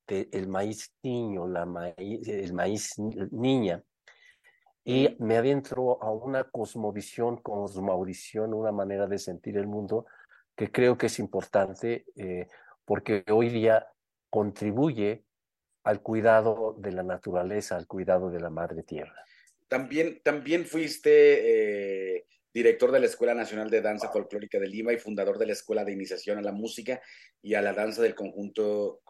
del 0.07 0.49
maíz 0.49 0.93
niño, 1.03 1.47
la 1.47 1.65
maíz, 1.67 2.29
el 2.29 2.53
maíz 2.53 2.99
niña, 3.31 3.83
y 4.85 5.17
me 5.19 5.39
adentro 5.39 6.03
a 6.03 6.11
una 6.11 6.45
cosmovisión, 6.45 7.39
cosmovisión, 7.39 8.53
una 8.53 8.73
manera 8.73 9.07
de 9.07 9.19
sentir 9.19 9.57
el 9.57 9.67
mundo 9.67 10.07
que 10.55 10.71
creo 10.71 10.99
que 10.99 11.07
es 11.07 11.19
importante 11.19 12.05
eh, 12.17 12.49
porque 12.85 13.25
hoy 13.33 13.49
día 13.49 13.87
contribuye 14.29 15.25
al 15.85 16.03
cuidado 16.03 16.75
de 16.79 16.93
la 16.93 17.03
naturaleza, 17.03 17.77
al 17.77 17.87
cuidado 17.87 18.31
de 18.31 18.41
la 18.41 18.51
madre 18.51 18.83
tierra. 18.83 19.25
También, 19.75 20.21
también 20.23 20.67
fuiste 20.67 22.19
eh, 22.19 22.27
director 22.53 22.93
de 22.93 23.01
la 23.01 23.07
Escuela 23.07 23.35
Nacional 23.35 23.71
de 23.71 23.81
Danza 23.81 24.09
Folclórica 24.09 24.61
de 24.61 24.69
Lima 24.69 24.93
y 24.93 24.99
fundador 24.99 25.37
de 25.37 25.47
la 25.47 25.53
Escuela 25.53 25.85
de 25.85 25.91
Iniciación 25.91 26.39
a 26.39 26.43
la 26.43 26.53
Música 26.53 27.03
y 27.43 27.55
a 27.55 27.61
la 27.61 27.73
Danza 27.73 28.01
del 28.01 28.15
Conjunto 28.15 29.01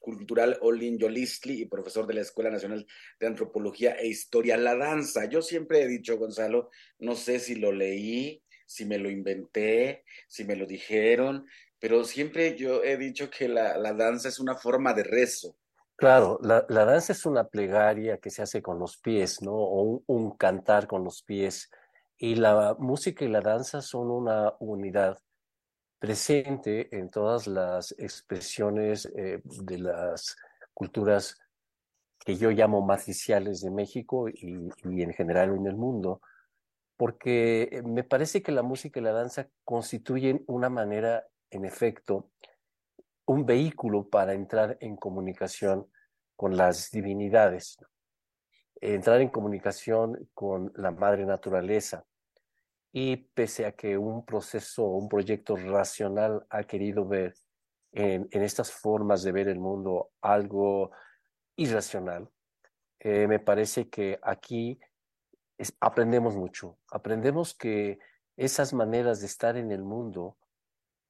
Cultural 0.00 0.56
Olin 0.62 0.98
Yolistli 0.98 1.60
y 1.60 1.66
profesor 1.66 2.06
de 2.06 2.14
la 2.14 2.22
Escuela 2.22 2.48
Nacional 2.48 2.86
de 3.20 3.26
Antropología 3.26 3.96
e 4.00 4.06
Historia. 4.06 4.56
La 4.56 4.76
danza, 4.76 5.26
yo 5.26 5.42
siempre 5.42 5.82
he 5.82 5.86
dicho, 5.86 6.16
Gonzalo, 6.16 6.70
no 6.98 7.14
sé 7.14 7.38
si 7.38 7.56
lo 7.56 7.70
leí, 7.70 8.42
si 8.64 8.86
me 8.86 8.96
lo 8.96 9.10
inventé, 9.10 10.04
si 10.26 10.44
me 10.44 10.56
lo 10.56 10.64
dijeron, 10.64 11.44
pero 11.78 12.02
siempre 12.04 12.56
yo 12.56 12.82
he 12.82 12.96
dicho 12.96 13.28
que 13.28 13.46
la, 13.46 13.76
la 13.76 13.92
danza 13.92 14.30
es 14.30 14.38
una 14.38 14.54
forma 14.54 14.94
de 14.94 15.04
rezo. 15.04 15.58
Claro, 15.98 16.38
la, 16.42 16.62
danza 16.68 17.12
es 17.12 17.26
una 17.26 17.48
plegaria 17.48 18.18
que 18.18 18.30
se 18.30 18.40
hace 18.40 18.62
con 18.62 18.78
los 18.78 18.98
pies, 18.98 19.42
¿no? 19.42 19.52
O 19.52 20.00
un, 20.06 20.30
cantar 20.36 20.86
con 20.86 21.02
los 21.02 21.24
pies 21.24 21.72
y 22.16 22.36
la 22.36 22.76
música 22.78 23.24
y 23.24 23.28
la 23.28 23.40
danza 23.40 23.82
son 23.82 24.08
una 24.12 24.54
unidad 24.60 25.18
presente 25.98 26.96
en 26.96 27.10
todas 27.10 27.48
las 27.48 27.96
expresiones 27.98 29.06
eh, 29.16 29.40
de 29.42 29.78
las 29.78 30.36
culturas 30.72 31.36
que 32.20 32.36
yo 32.36 32.52
llamo 32.52 32.80
matriciales 32.80 33.60
de 33.60 33.72
México 33.72 34.28
y, 34.28 34.68
y, 34.84 35.02
en 35.02 35.12
general 35.14 35.52
en 35.56 35.66
el 35.66 35.74
mundo, 35.74 36.20
porque 36.96 37.82
me 37.84 38.04
parece 38.04 38.40
que 38.40 38.52
la 38.52 38.62
música 38.62 39.00
y 39.00 39.02
la 39.02 39.12
danza 39.12 39.48
constituyen 39.64 40.44
una 40.46 40.68
manera, 40.68 41.26
en 41.50 41.64
efecto, 41.64 42.30
un 43.28 43.46
vehículo 43.46 44.08
para 44.08 44.34
entrar 44.34 44.76
en 44.80 44.96
comunicación 44.96 45.90
con 46.36 46.56
las 46.56 46.90
divinidades 46.90 47.78
entrar 48.80 49.20
en 49.20 49.28
comunicación 49.28 50.28
con 50.34 50.72
la 50.76 50.90
madre 50.90 51.24
naturaleza. 51.26 52.04
Y 52.92 53.16
pese 53.16 53.66
a 53.66 53.72
que 53.72 53.98
un 53.98 54.24
proceso, 54.24 54.84
un 54.84 55.08
proyecto 55.08 55.56
racional 55.56 56.46
ha 56.48 56.64
querido 56.64 57.06
ver 57.06 57.34
en, 57.92 58.28
estas 58.30 58.72
formas 58.72 59.22
de 59.22 59.32
ver 59.32 59.48
el 59.48 59.58
mundo 59.58 60.10
algo 60.20 60.90
irracional, 61.56 62.30
eh, 63.00 63.26
me 63.26 63.38
parece 63.38 63.88
que 63.88 64.18
aquí 64.22 64.78
aprendemos 65.80 66.36
mucho. 66.36 66.78
Aprendemos 66.90 67.54
que 67.54 67.98
esas 68.36 68.72
maneras 68.72 69.20
de 69.20 69.26
estar 69.26 69.56
en 69.56 69.70
el 69.72 69.82
mundo, 69.82 70.36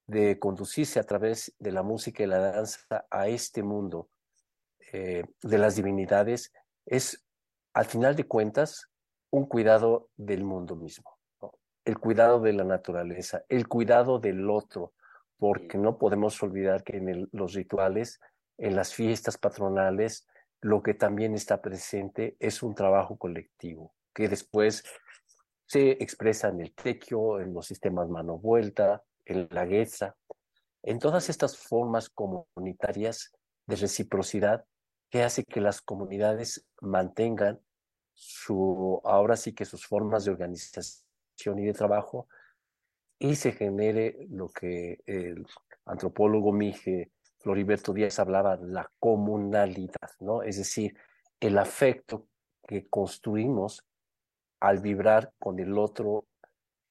de 0.09 0.39
conducirse 0.39 0.99
a 0.99 1.05
través 1.05 1.55
de 1.59 1.71
la 1.71 1.83
música 1.83 2.23
y 2.23 2.27
la 2.27 2.39
danza 2.39 3.07
a 3.11 3.29
este 3.29 3.63
mundo 3.63 4.09
eh, 4.93 5.25
de 5.43 5.59
las 5.59 5.77
divinidades, 5.77 6.51
es 6.87 7.25
al 7.75 7.85
final 7.85 8.17
de 8.17 8.25
cuentas, 8.25 8.89
un 9.31 9.45
cuidado 9.45 10.09
del 10.17 10.45
mundo 10.45 10.77
mismo, 10.77 11.19
el 11.85 11.99
cuidado 11.99 12.41
de 12.41 12.55
la 12.55 12.65
naturaleza, 12.65 13.45
el 13.51 13.69
cuidado 13.69 14.19
del 14.19 14.49
otro, 14.49 14.95
porque 15.37 15.77
no 15.77 15.99
podemos 15.99 16.43
olvidar 16.43 16.83
que 16.83 16.97
en 16.97 17.29
los 17.33 17.53
rituales, 17.53 18.19
en 18.57 18.77
las 18.77 18.95
fiestas 18.95 19.37
patronales, 19.37 20.27
lo 20.63 20.83
que 20.83 20.95
también 20.95 21.35
está 21.35 21.61
presente 21.61 22.35
es 22.41 22.63
un 22.63 22.75
trabajo 22.75 23.19
colectivo, 23.19 23.95
que 24.15 24.27
después 24.29 24.83
se 25.67 25.91
expresa 26.03 26.49
en 26.49 26.63
el 26.63 26.75
tequio, 26.75 27.41
en 27.41 27.53
los 27.53 27.67
sistemas 27.67 28.09
mano 28.09 28.39
vuelta, 28.39 29.05
en 29.29 29.49
la 29.51 29.65
guesa, 29.67 30.17
en 30.83 30.99
todas 30.99 31.29
estas 31.29 31.57
formas 31.57 32.09
comunitarias 32.09 33.33
de 33.67 33.77
reciprocidad 33.77 34.65
que 35.11 35.23
hace 35.23 35.45
que 35.45 35.61
las 35.61 35.81
comunidades 35.81 36.67
mantengan 36.81 37.61
su, 38.15 39.01
ahora 39.05 39.37
sí 39.37 39.55
que 39.55 39.65
sus 39.65 39.87
formas 39.87 40.25
de 40.25 40.33
organización 40.33 41.59
y 41.59 41.67
de 41.67 41.73
trabajo 41.73 42.29
y 43.19 43.37
se 43.37 43.53
genere 43.53 44.27
lo 44.31 44.49
que 44.49 44.99
el 45.07 45.47
antropólogo 45.85 46.53
Mije 46.53 47.13
Floriberto 47.39 47.93
Díaz 47.93 48.19
hablaba, 48.19 48.57
la 48.57 48.91
comunalidad, 48.99 50.11
¿no? 50.21 50.43
Es 50.43 50.57
decir, 50.59 50.97
el 51.41 51.57
afecto 51.59 52.27
que 52.67 52.89
construimos 52.89 53.85
al 54.61 54.81
vibrar 54.81 55.33
con 55.39 55.59
el 55.61 55.79
otro, 55.79 56.27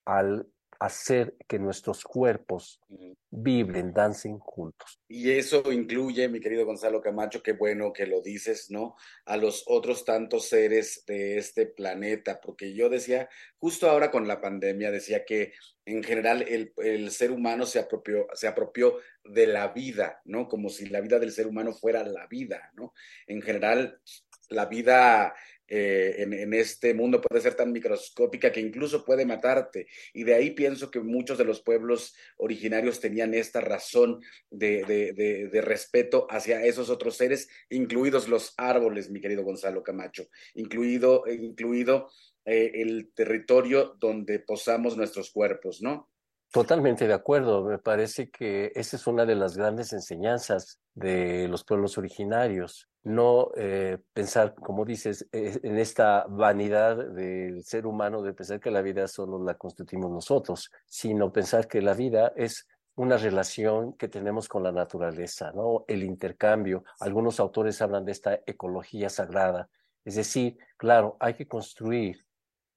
al 0.05 0.47
hacer 0.79 1.35
que 1.47 1.59
nuestros 1.59 2.03
cuerpos 2.03 2.81
vibren, 3.29 3.93
dancen 3.93 4.39
juntos. 4.39 4.99
Y 5.07 5.31
eso 5.31 5.71
incluye, 5.71 6.27
mi 6.29 6.39
querido 6.39 6.65
Gonzalo 6.65 7.01
Camacho, 7.01 7.43
qué 7.43 7.53
bueno 7.53 7.93
que 7.93 8.07
lo 8.07 8.21
dices, 8.21 8.69
¿no? 8.69 8.95
A 9.25 9.37
los 9.37 9.63
otros 9.67 10.05
tantos 10.05 10.47
seres 10.47 11.03
de 11.05 11.37
este 11.37 11.65
planeta, 11.65 12.39
porque 12.41 12.73
yo 12.73 12.89
decía, 12.89 13.29
justo 13.57 13.89
ahora 13.89 14.11
con 14.11 14.27
la 14.27 14.41
pandemia, 14.41 14.91
decía 14.91 15.25
que 15.25 15.53
en 15.85 16.03
general 16.03 16.43
el, 16.43 16.73
el 16.77 17.11
ser 17.11 17.31
humano 17.31 17.65
se 17.65 17.79
apropió, 17.79 18.27
se 18.33 18.47
apropió 18.47 18.97
de 19.23 19.47
la 19.47 19.69
vida, 19.69 20.21
¿no? 20.25 20.47
Como 20.47 20.69
si 20.69 20.87
la 20.87 21.01
vida 21.01 21.19
del 21.19 21.31
ser 21.31 21.47
humano 21.47 21.73
fuera 21.73 22.03
la 22.03 22.27
vida, 22.27 22.71
¿no? 22.75 22.93
En 23.27 23.41
general, 23.41 23.99
la 24.49 24.65
vida 24.65 25.33
eh, 25.67 26.15
en, 26.19 26.53
este 26.53 26.93
mundo 26.93 27.21
puede 27.21 27.41
ser 27.41 27.55
tan 27.55 27.71
microscópica 27.71 28.51
que 28.51 28.61
incluso 28.61 29.03
puede 29.03 29.25
matarte. 29.25 29.87
Y 30.13 30.23
de 30.23 30.35
ahí 30.35 30.51
pienso 30.51 30.89
que 30.91 30.99
muchos 30.99 31.37
de 31.37 31.45
los 31.45 31.61
pueblos 31.61 32.15
originarios 32.37 32.99
tenían 32.99 33.33
esta 33.33 33.61
razón 33.61 34.21
de, 34.49 34.83
de, 34.85 35.49
de, 35.51 35.61
respeto 35.61 36.27
hacia 36.29 36.65
esos 36.65 36.89
otros 36.89 37.17
seres, 37.17 37.49
incluidos 37.69 38.27
los 38.27 38.53
árboles, 38.57 39.09
mi 39.09 39.19
querido 39.19 39.43
Gonzalo 39.43 39.83
Camacho, 39.83 40.27
incluido, 40.53 41.23
incluido 41.27 42.09
eh, 42.45 42.71
el 42.81 43.11
territorio 43.13 43.95
donde 43.99 44.39
posamos 44.39 44.95
nuestros 44.95 45.31
cuerpos, 45.31 45.81
¿no? 45.81 46.09
Totalmente 46.51 47.07
de 47.07 47.13
acuerdo. 47.13 47.63
Me 47.63 47.77
parece 47.77 48.29
que 48.29 48.71
esa 48.73 48.95
es 48.95 49.05
una 49.05 49.25
de 49.25 49.35
las 49.35 49.57
grandes 49.57 49.91
enseñanzas 49.91 50.79
de 50.93 51.47
los 51.49 51.63
pueblos 51.65 51.97
originarios. 51.97 52.87
No 53.03 53.51
eh, 53.55 53.97
pensar, 54.13 54.55
como 54.55 54.85
dices, 54.85 55.27
eh, 55.31 55.59
en 55.61 55.77
esta 55.77 56.25
vanidad 56.29 56.95
del 57.11 57.63
ser 57.63 57.85
humano 57.85 58.21
de 58.21 58.33
pensar 58.33 58.59
que 58.59 58.71
la 58.71 58.81
vida 58.81 59.07
solo 59.07 59.43
la 59.43 59.55
constituimos 59.55 60.09
nosotros, 60.09 60.71
sino 60.85 61.31
pensar 61.33 61.67
que 61.67 61.81
la 61.81 61.93
vida 61.93 62.31
es 62.35 62.67
una 62.95 63.17
relación 63.17 63.93
que 63.93 64.07
tenemos 64.07 64.47
con 64.47 64.63
la 64.63 64.71
naturaleza, 64.71 65.51
¿no? 65.51 65.83
El 65.87 66.03
intercambio. 66.03 66.83
Algunos 66.99 67.39
autores 67.39 67.81
hablan 67.81 68.05
de 68.05 68.13
esta 68.13 68.39
ecología 68.45 69.09
sagrada. 69.09 69.69
Es 70.03 70.15
decir, 70.15 70.57
claro, 70.77 71.17
hay 71.19 71.33
que 71.33 71.47
construir 71.47 72.25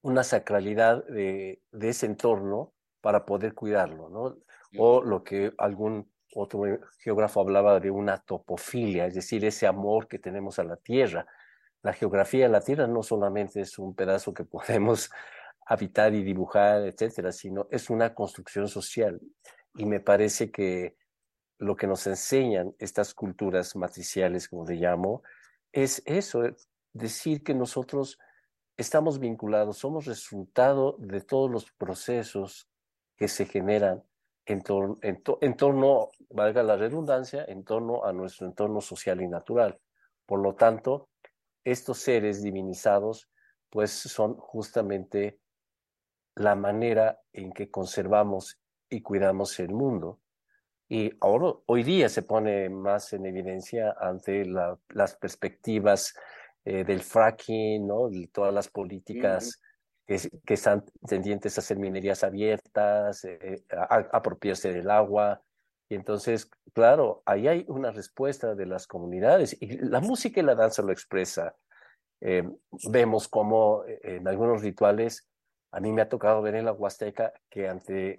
una 0.02 0.24
sacralidad 0.24 1.04
de 1.06 1.60
ese 1.72 2.06
entorno 2.06 2.74
para 3.00 3.24
poder 3.24 3.54
cuidarlo, 3.54 4.08
¿no? 4.08 4.36
O 4.78 5.02
lo 5.02 5.24
que 5.24 5.52
algún 5.58 6.10
otro 6.34 6.62
geógrafo 7.00 7.40
hablaba 7.40 7.80
de 7.80 7.90
una 7.90 8.18
topofilia, 8.18 9.06
es 9.06 9.14
decir, 9.14 9.44
ese 9.44 9.66
amor 9.66 10.06
que 10.06 10.18
tenemos 10.18 10.58
a 10.58 10.64
la 10.64 10.76
tierra. 10.76 11.26
La 11.82 11.92
geografía 11.92 12.46
de 12.46 12.52
la 12.52 12.60
tierra 12.60 12.86
no 12.86 13.02
solamente 13.02 13.60
es 13.60 13.78
un 13.78 13.94
pedazo 13.94 14.32
que 14.32 14.44
podemos 14.44 15.10
habitar 15.66 16.14
y 16.14 16.22
dibujar, 16.22 16.82
etcétera, 16.82 17.32
sino 17.32 17.68
es 17.70 17.90
una 17.90 18.14
construcción 18.14 18.68
social. 18.68 19.20
Y 19.74 19.86
me 19.86 20.00
parece 20.00 20.50
que 20.50 20.96
lo 21.58 21.76
que 21.76 21.86
nos 21.86 22.06
enseñan 22.06 22.74
estas 22.78 23.14
culturas 23.14 23.76
matriciales, 23.76 24.48
como 24.48 24.64
le 24.66 24.76
llamo, 24.76 25.22
es 25.72 26.02
eso, 26.06 26.42
decir 26.92 27.44
que 27.44 27.54
nosotros 27.54 28.18
estamos 28.76 29.20
vinculados, 29.20 29.78
somos 29.78 30.06
resultado 30.06 30.96
de 30.98 31.20
todos 31.20 31.50
los 31.50 31.70
procesos 31.72 32.69
que 33.20 33.28
se 33.28 33.44
generan 33.44 34.02
en, 34.46 34.62
en, 35.02 35.56
torno, 35.56 36.08
valga 36.30 36.62
la 36.62 36.76
redundancia, 36.76 37.44
en 37.46 37.64
torno 37.64 38.02
a 38.02 38.14
nuestro 38.14 38.46
entorno 38.46 38.80
social 38.80 39.20
y 39.20 39.28
natural. 39.28 39.78
Por 40.24 40.40
lo 40.40 40.54
tanto, 40.54 41.10
estos 41.62 41.98
seres 41.98 42.42
divinizados, 42.42 43.28
pues 43.68 43.90
son 43.90 44.36
justamente 44.36 45.38
la 46.34 46.54
manera 46.54 47.20
en 47.34 47.52
que 47.52 47.70
conservamos 47.70 48.58
y 48.88 49.02
cuidamos 49.02 49.60
el 49.60 49.74
mundo. 49.74 50.18
Y 50.88 51.12
ahora, 51.20 51.52
hoy 51.66 51.82
día 51.82 52.08
se 52.08 52.22
pone 52.22 52.70
más 52.70 53.12
en 53.12 53.26
evidencia 53.26 53.94
ante 54.00 54.46
las 54.46 55.16
perspectivas 55.16 56.14
eh, 56.64 56.84
del 56.84 57.02
fracking, 57.02 57.86
¿no? 57.86 58.08
Todas 58.32 58.54
las 58.54 58.68
políticas 58.68 59.60
que, 60.44 60.54
están 60.54 60.84
tendientes 61.06 61.56
a 61.56 61.60
hacer 61.60 61.78
minerías 61.78 62.24
abiertas, 62.24 63.24
eh, 63.24 63.64
apropiarse 63.70 64.72
del 64.72 64.90
agua. 64.90 65.42
Y 65.88 65.94
entonces, 65.94 66.50
claro, 66.72 67.22
ahí 67.26 67.46
hay 67.46 67.64
una 67.68 67.92
respuesta 67.92 68.54
de 68.54 68.66
las 68.66 68.86
comunidades 68.86 69.56
y 69.60 69.78
la 69.78 70.00
música 70.00 70.40
y 70.40 70.42
la 70.42 70.54
danza 70.54 70.82
lo 70.82 70.92
expresa. 70.92 71.54
Eh, 72.20 72.42
vemos 72.90 73.28
como 73.28 73.84
eh, 73.84 74.00
en 74.02 74.26
algunos 74.26 74.62
rituales, 74.62 75.28
a 75.72 75.78
mí 75.78 75.92
me 75.92 76.02
ha 76.02 76.08
tocado 76.08 76.42
ver 76.42 76.56
en 76.56 76.64
la 76.64 76.72
Huasteca 76.72 77.32
que 77.48 77.68
ante 77.68 78.18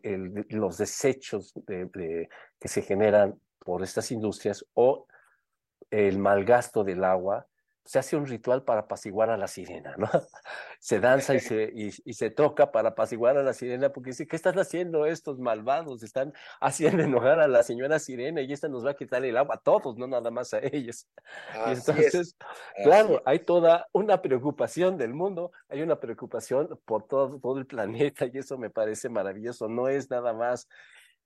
los 0.49 0.77
desechos 0.77 1.53
de, 1.67 2.29
que 2.57 2.67
se 2.69 2.81
generan 2.81 3.37
por 3.59 3.83
estas 3.83 4.09
industrias 4.11 4.65
o 4.73 5.05
el 5.89 6.17
mal 6.17 6.45
gasto 6.45 6.85
del 6.85 7.03
agua, 7.03 7.45
se 7.83 7.99
hace 7.99 8.15
un 8.15 8.27
ritual 8.27 8.63
para 8.63 8.81
apaciguar 8.81 9.29
a 9.29 9.37
la 9.37 9.47
sirena, 9.47 9.95
¿no? 9.97 10.07
Se 10.79 10.99
danza 10.99 11.35
y 11.35 11.39
se, 11.39 11.71
y, 11.73 12.13
se 12.13 12.29
toca 12.29 12.71
para 12.71 12.89
apaciguar 12.89 13.37
a 13.37 13.43
la 13.43 13.53
sirena 13.53 13.89
porque 13.89 14.11
dice, 14.11 14.27
¿qué 14.27 14.35
están 14.35 14.57
haciendo 14.57 15.05
estos 15.05 15.39
malvados? 15.39 16.01
Están 16.03 16.33
haciendo 16.59 17.03
enojar 17.03 17.39
a 17.39 17.47
la 17.47 17.63
señora 17.63 17.99
sirena 17.99 18.41
y 18.41 18.51
esta 18.51 18.67
nos 18.67 18.85
va 18.85 18.91
a 18.91 18.95
quitar 18.95 19.23
el 19.25 19.37
agua 19.37 19.55
a 19.55 19.57
todos, 19.59 19.97
no 19.97 20.07
nada 20.07 20.31
más 20.31 20.53
a 20.53 20.59
ellos. 20.59 21.07
y 21.67 21.71
entonces, 21.71 22.35
claro, 22.83 23.21
hay 23.25 23.39
toda 23.39 23.87
una 23.91 24.21
preocupación 24.21 24.97
del 24.97 25.13
mundo, 25.13 25.51
hay 25.69 25.81
una 25.81 25.99
preocupación 25.99 26.79
por 26.85 27.07
todo, 27.07 27.39
todo 27.39 27.59
el 27.59 27.65
planeta 27.65 28.25
y 28.25 28.37
eso 28.37 28.57
me 28.57 28.69
parece 28.69 29.09
maravilloso. 29.09 29.67
No 29.67 29.87
es 29.87 30.09
nada 30.09 30.33
más, 30.33 30.67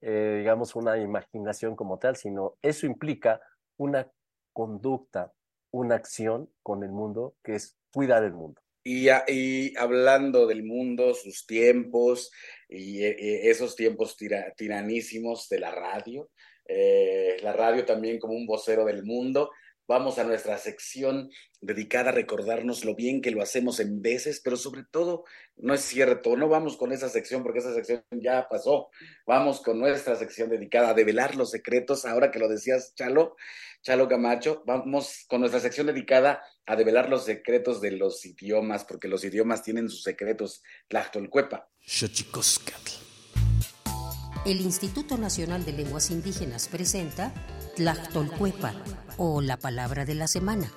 eh, 0.02 0.38
digamos, 0.40 0.76
una 0.76 0.98
imaginación 0.98 1.76
como 1.76 1.98
tal, 1.98 2.16
sino 2.16 2.56
eso 2.62 2.86
implica 2.86 3.40
una 3.78 4.08
conducta 4.54 5.32
una 5.76 5.96
acción 5.96 6.50
con 6.64 6.84
el 6.84 6.92
mundo 6.92 7.36
que 7.44 7.56
es 7.56 7.78
cuidar 7.92 8.24
el 8.24 8.34
mundo. 8.34 8.62
Y, 8.84 9.08
y 9.28 9.76
hablando 9.78 10.48
del 10.48 10.64
mundo, 10.64 11.14
sus 11.14 11.46
tiempos 11.46 12.32
y, 12.70 13.04
esos 13.04 13.76
tiempos 13.76 14.16
tiranísimos 14.56 15.50
de 15.50 15.60
la 15.60 15.72
radio, 15.72 16.30
eh, 16.68 17.38
la 17.42 17.52
radio 17.54 17.84
también 17.84 18.20
como 18.20 18.36
un 18.36 18.46
vocero 18.46 18.86
del 18.86 19.04
mundo, 19.04 19.52
vamos 19.88 20.18
a 20.18 20.24
nuestra 20.24 20.58
sección 20.58 21.30
dedicada 21.62 22.10
a 22.10 22.14
recordarnos 22.14 22.86
lo 22.86 22.96
bien 22.96 23.22
que 23.22 23.32
lo 23.32 23.42
hacemos 23.42 23.80
en 23.80 24.02
veces, 24.02 24.42
pero 24.44 24.58
sobre 24.58 24.84
todo, 24.84 25.26
no 25.58 25.74
es 25.74 25.82
cierto, 25.82 26.36
no 26.36 26.48
vamos 26.48 26.78
con 26.78 26.92
esa 26.92 27.10
sección 27.10 27.44
porque 27.44 27.60
esa 27.60 27.74
sección 27.74 28.04
ya 28.12 28.48
pasó, 28.50 28.90
vamos 29.26 29.62
con 29.62 29.80
nuestra 29.80 30.16
sección 30.16 30.50
dedicada 30.50 30.90
a 30.90 30.94
develar 30.94 31.36
los 31.36 31.52
secretos, 31.52 32.06
ahora 32.06 32.32
que 32.32 32.40
lo 32.40 32.48
decías, 32.48 32.94
Chalo, 32.96 33.36
Chalo 33.82 34.08
Camacho, 34.08 34.64
vamos 34.66 35.26
con 35.28 35.42
nuestra 35.42 35.60
sección 35.60 35.88
dedicada 35.88 36.42
a 36.66 36.76
develar 36.76 37.10
los 37.10 37.26
secretos 37.26 37.82
de 37.82 37.92
los 37.92 38.26
idiomas, 38.26 38.86
porque 38.86 39.08
los 39.08 39.24
idiomas 39.24 39.64
tienen 39.64 39.90
sus 39.90 40.04
secretos, 40.04 40.64
Tlachtolcuepa. 40.88 41.70
El 44.46 44.62
Instituto 44.62 45.18
Nacional 45.18 45.66
de 45.66 45.74
Lenguas 45.74 46.12
Indígenas 46.12 46.68
presenta 46.68 47.34
Tlachtolcuepa 47.76 49.05
o 49.18 49.42
la 49.42 49.58
palabra 49.58 50.06
de 50.06 50.16
la 50.16 50.28
semana. 50.28 50.72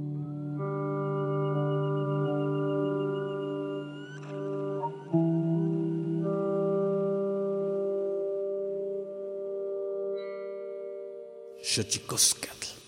Señores, 11.70 12.79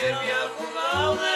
ser-me 0.00 0.30
a 0.30 1.33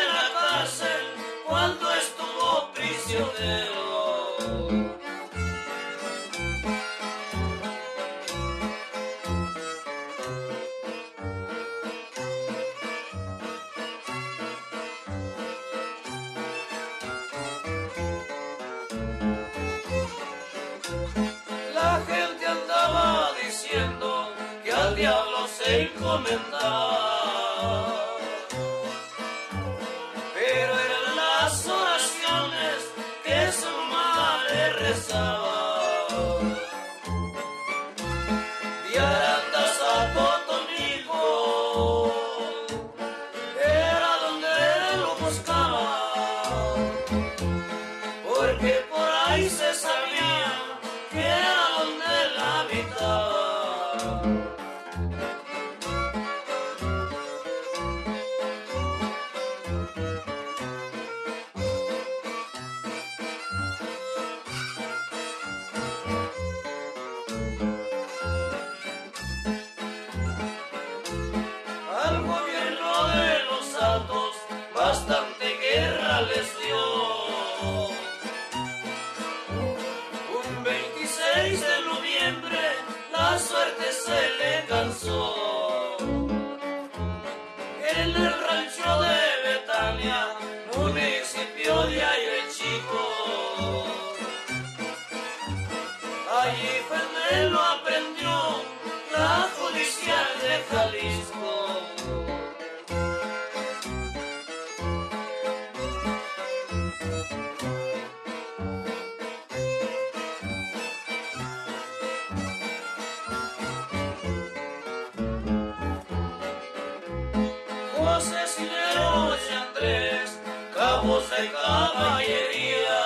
de 121.40 121.50
caballería. 121.52 123.00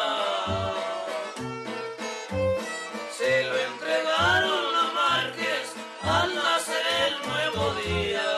Se 3.19 3.45
lo 3.45 3.57
entregaron 3.71 4.65
a 4.83 4.85
Márquez 5.01 5.67
al 6.03 6.35
nacer 6.35 6.87
el 7.07 7.15
nuevo 7.29 7.63
día. 7.85 8.31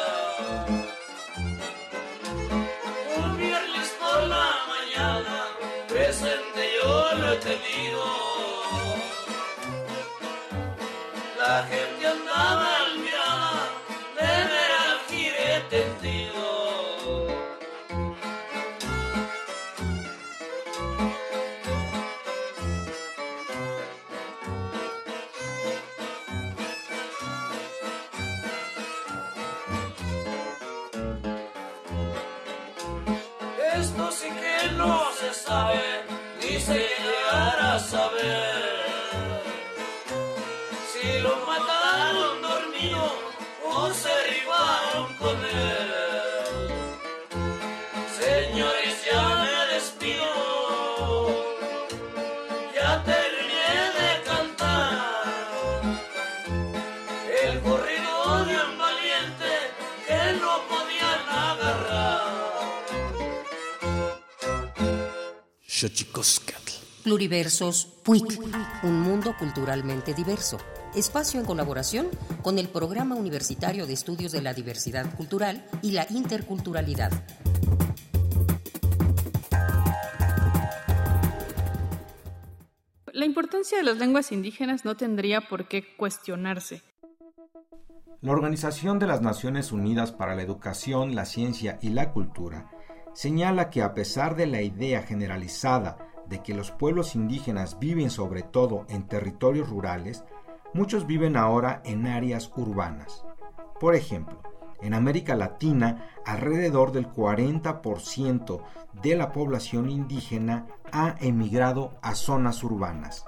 Un 3.16 3.38
viernes 3.38 3.88
por 4.00 4.22
la 4.34 4.48
mañana, 4.74 5.36
presente 5.88 6.62
yo 6.78 7.14
lo 7.18 7.32
he 7.32 7.36
tenido. 7.36 8.04
La 11.38 11.62
gente 11.70 12.06
andaba 12.06 12.83
Pluriversos 67.24 67.86
PUIC, 68.02 68.38
un 68.82 69.00
mundo 69.00 69.34
culturalmente 69.38 70.12
diverso. 70.12 70.58
Espacio 70.94 71.40
en 71.40 71.46
colaboración 71.46 72.08
con 72.42 72.58
el 72.58 72.68
Programa 72.68 73.14
Universitario 73.14 73.86
de 73.86 73.94
Estudios 73.94 74.30
de 74.30 74.42
la 74.42 74.52
Diversidad 74.52 75.10
Cultural 75.16 75.64
y 75.80 75.92
la 75.92 76.06
Interculturalidad. 76.10 77.12
La 83.14 83.24
importancia 83.24 83.78
de 83.78 83.84
las 83.84 83.96
lenguas 83.96 84.30
indígenas 84.30 84.84
no 84.84 84.94
tendría 84.98 85.40
por 85.40 85.66
qué 85.66 85.96
cuestionarse. 85.96 86.82
La 88.20 88.32
Organización 88.32 88.98
de 88.98 89.06
las 89.06 89.22
Naciones 89.22 89.72
Unidas 89.72 90.12
para 90.12 90.34
la 90.34 90.42
Educación, 90.42 91.14
la 91.14 91.24
Ciencia 91.24 91.78
y 91.80 91.88
la 91.88 92.12
Cultura 92.12 92.70
señala 93.14 93.70
que 93.70 93.80
a 93.80 93.94
pesar 93.94 94.36
de 94.36 94.46
la 94.46 94.60
idea 94.60 95.04
generalizada 95.04 96.03
de 96.28 96.42
que 96.42 96.54
los 96.54 96.70
pueblos 96.70 97.14
indígenas 97.14 97.78
viven 97.78 98.10
sobre 98.10 98.42
todo 98.42 98.86
en 98.88 99.06
territorios 99.06 99.68
rurales, 99.68 100.24
muchos 100.72 101.06
viven 101.06 101.36
ahora 101.36 101.82
en 101.84 102.06
áreas 102.06 102.50
urbanas. 102.56 103.24
Por 103.80 103.94
ejemplo, 103.94 104.40
en 104.80 104.94
América 104.94 105.34
Latina, 105.34 106.08
alrededor 106.26 106.92
del 106.92 107.10
40% 107.10 108.60
de 109.02 109.16
la 109.16 109.32
población 109.32 109.90
indígena 109.90 110.66
ha 110.92 111.14
emigrado 111.20 111.98
a 112.02 112.14
zonas 112.14 112.62
urbanas. 112.62 113.24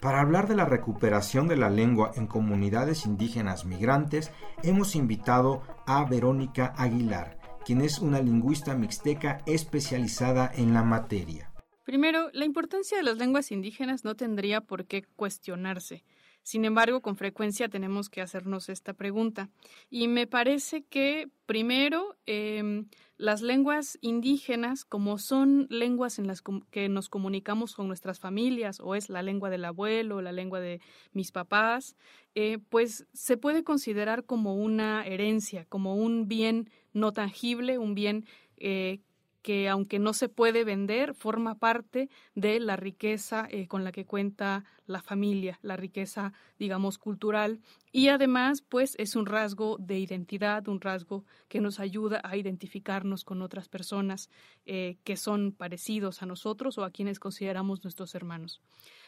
Para 0.00 0.20
hablar 0.20 0.46
de 0.46 0.54
la 0.54 0.64
recuperación 0.64 1.48
de 1.48 1.56
la 1.56 1.70
lengua 1.70 2.12
en 2.14 2.26
comunidades 2.26 3.04
indígenas 3.04 3.64
migrantes, 3.64 4.30
hemos 4.62 4.94
invitado 4.94 5.62
a 5.86 6.04
Verónica 6.04 6.72
Aguilar, 6.76 7.38
quien 7.64 7.80
es 7.80 7.98
una 7.98 8.20
lingüista 8.20 8.74
mixteca 8.74 9.38
especializada 9.46 10.50
en 10.54 10.72
la 10.72 10.84
materia. 10.84 11.47
Primero, 11.88 12.28
la 12.34 12.44
importancia 12.44 12.98
de 12.98 13.02
las 13.02 13.16
lenguas 13.16 13.50
indígenas 13.50 14.04
no 14.04 14.14
tendría 14.14 14.60
por 14.60 14.84
qué 14.84 15.04
cuestionarse. 15.16 16.04
Sin 16.42 16.66
embargo, 16.66 17.00
con 17.00 17.16
frecuencia 17.16 17.70
tenemos 17.70 18.10
que 18.10 18.20
hacernos 18.20 18.68
esta 18.68 18.92
pregunta. 18.92 19.48
Y 19.88 20.06
me 20.06 20.26
parece 20.26 20.82
que, 20.82 21.30
primero, 21.46 22.18
em, 22.26 22.88
las 23.16 23.40
lenguas 23.40 23.96
indígenas, 24.02 24.84
como 24.84 25.16
son 25.16 25.66
lenguas 25.70 26.18
en 26.18 26.26
las 26.26 26.42
que 26.70 26.90
nos 26.90 27.08
comunicamos 27.08 27.74
con 27.74 27.88
nuestras 27.88 28.20
familias, 28.20 28.80
o 28.80 28.94
es 28.94 29.08
la 29.08 29.22
lengua 29.22 29.48
del 29.48 29.64
abuelo, 29.64 30.20
la 30.20 30.32
lengua 30.32 30.60
de 30.60 30.82
mis 31.14 31.32
papás, 31.32 31.96
eh, 32.34 32.58
pues 32.68 33.06
se 33.14 33.38
puede 33.38 33.64
considerar 33.64 34.26
como 34.26 34.56
una 34.56 35.06
herencia, 35.06 35.64
como 35.64 35.94
un 35.94 36.28
bien 36.28 36.68
no 36.92 37.12
tangible, 37.12 37.78
un 37.78 37.94
bien 37.94 38.26
eh, 38.58 39.00
que 39.48 39.66
aunque 39.66 39.98
no 39.98 40.12
se 40.12 40.28
puede 40.28 40.62
vender, 40.62 41.14
forma 41.14 41.54
parte 41.54 42.10
de 42.34 42.60
la 42.60 42.76
riqueza 42.76 43.48
eh, 43.50 43.66
con 43.66 43.82
la 43.82 43.92
que 43.92 44.04
cuenta 44.04 44.66
la 44.84 45.00
familia, 45.00 45.58
la 45.62 45.74
riqueza, 45.74 46.34
digamos, 46.58 46.98
cultural. 46.98 47.58
Y 47.90 48.08
además, 48.08 48.60
pues 48.60 48.94
es 48.98 49.16
un 49.16 49.24
rasgo 49.24 49.78
de 49.80 49.98
identidad, 49.98 50.68
un 50.68 50.82
rasgo 50.82 51.24
que 51.48 51.62
nos 51.62 51.80
ayuda 51.80 52.20
a 52.24 52.36
identificarnos 52.36 53.24
con 53.24 53.40
otras 53.40 53.70
personas 53.70 54.28
eh, 54.66 54.98
que 55.02 55.16
son 55.16 55.52
parecidos 55.52 56.22
a 56.22 56.26
nosotros 56.26 56.76
o 56.76 56.84
a 56.84 56.90
quienes 56.90 57.18
consideramos 57.18 57.82
nuestros 57.82 58.14
hermanos. 58.14 58.60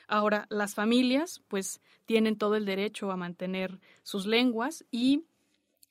Ahora, 0.09 0.47
las 0.49 0.75
familias, 0.75 1.43
pues, 1.49 1.83
tienen 2.07 2.39
todo 2.39 2.57
el 2.57 2.65
derecho 2.65 3.11
a 3.11 3.19
mantener 3.19 3.79
sus 4.05 4.25
lenguas 4.25 4.87
y 4.91 5.23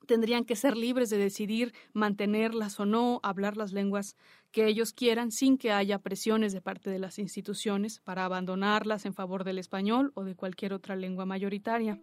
tendrían 0.10 0.44
que 0.44 0.56
ser 0.56 0.76
libres 0.76 1.12
de 1.12 1.20
decidir 1.20 1.72
mantenerlas 1.94 2.80
o 2.80 2.86
no, 2.88 3.20
hablar 3.22 3.58
las 3.58 3.74
lenguas 3.74 4.16
que 4.52 4.66
ellos 4.66 4.92
quieran 4.92 5.32
sin 5.32 5.60
que 5.60 5.72
haya 5.72 6.00
presiones 6.00 6.52
de 6.52 6.62
parte 6.62 6.90
de 6.90 6.98
las 6.98 7.20
instituciones 7.20 8.00
para 8.00 8.26
abandonarlas 8.26 9.06
en 9.06 9.14
favor 9.14 9.44
del 9.44 9.60
español 9.60 10.12
o 10.16 10.24
de 10.24 10.34
cualquier 10.36 10.74
otra 10.74 10.96
lengua 10.96 11.28
mayoritaria. 11.28 12.02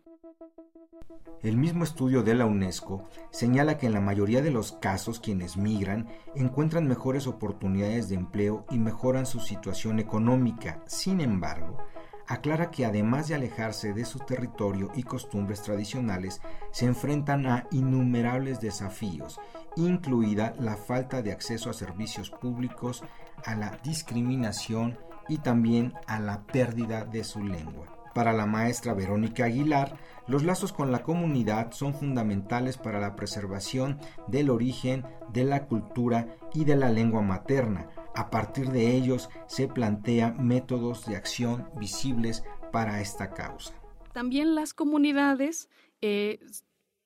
El 1.42 1.56
mismo 1.56 1.82
estudio 1.82 2.22
de 2.22 2.36
la 2.36 2.46
UNESCO 2.46 3.08
señala 3.30 3.76
que 3.76 3.86
en 3.86 3.92
la 3.92 4.00
mayoría 4.00 4.40
de 4.40 4.52
los 4.52 4.70
casos 4.70 5.18
quienes 5.18 5.56
migran 5.56 6.06
encuentran 6.36 6.86
mejores 6.86 7.26
oportunidades 7.26 8.08
de 8.08 8.14
empleo 8.14 8.66
y 8.70 8.78
mejoran 8.78 9.26
su 9.26 9.40
situación 9.40 9.98
económica. 9.98 10.80
Sin 10.86 11.20
embargo, 11.20 11.78
aclara 12.28 12.70
que 12.70 12.84
además 12.84 13.28
de 13.28 13.34
alejarse 13.34 13.92
de 13.92 14.04
su 14.04 14.18
territorio 14.20 14.90
y 14.94 15.02
costumbres 15.02 15.62
tradicionales, 15.62 16.40
se 16.72 16.86
enfrentan 16.86 17.46
a 17.46 17.66
innumerables 17.70 18.60
desafíos, 18.60 19.40
incluida 19.76 20.54
la 20.58 20.76
falta 20.76 21.22
de 21.22 21.32
acceso 21.32 21.70
a 21.70 21.74
servicios 21.74 22.30
públicos, 22.30 23.04
a 23.44 23.54
la 23.54 23.78
discriminación 23.82 24.98
y 25.28 25.38
también 25.38 25.92
a 26.06 26.20
la 26.20 26.42
pérdida 26.42 27.04
de 27.04 27.24
su 27.24 27.42
lengua. 27.44 27.96
Para 28.14 28.32
la 28.32 28.46
maestra 28.46 28.94
Verónica 28.94 29.44
Aguilar, 29.44 29.98
los 30.26 30.42
lazos 30.42 30.72
con 30.72 30.90
la 30.90 31.02
comunidad 31.02 31.72
son 31.72 31.92
fundamentales 31.92 32.78
para 32.78 32.98
la 32.98 33.14
preservación 33.14 33.98
del 34.26 34.48
origen, 34.48 35.04
de 35.34 35.44
la 35.44 35.66
cultura 35.66 36.34
y 36.54 36.64
de 36.64 36.76
la 36.76 36.88
lengua 36.88 37.20
materna, 37.20 37.88
a 38.16 38.30
partir 38.30 38.70
de 38.70 38.96
ellos 38.96 39.28
se 39.46 39.68
plantea 39.68 40.32
métodos 40.32 41.06
de 41.06 41.16
acción 41.16 41.68
visibles 41.78 42.42
para 42.72 43.00
esta 43.00 43.30
causa. 43.30 43.74
También 44.12 44.54
las 44.54 44.74
comunidades 44.74 45.68
eh, 46.00 46.40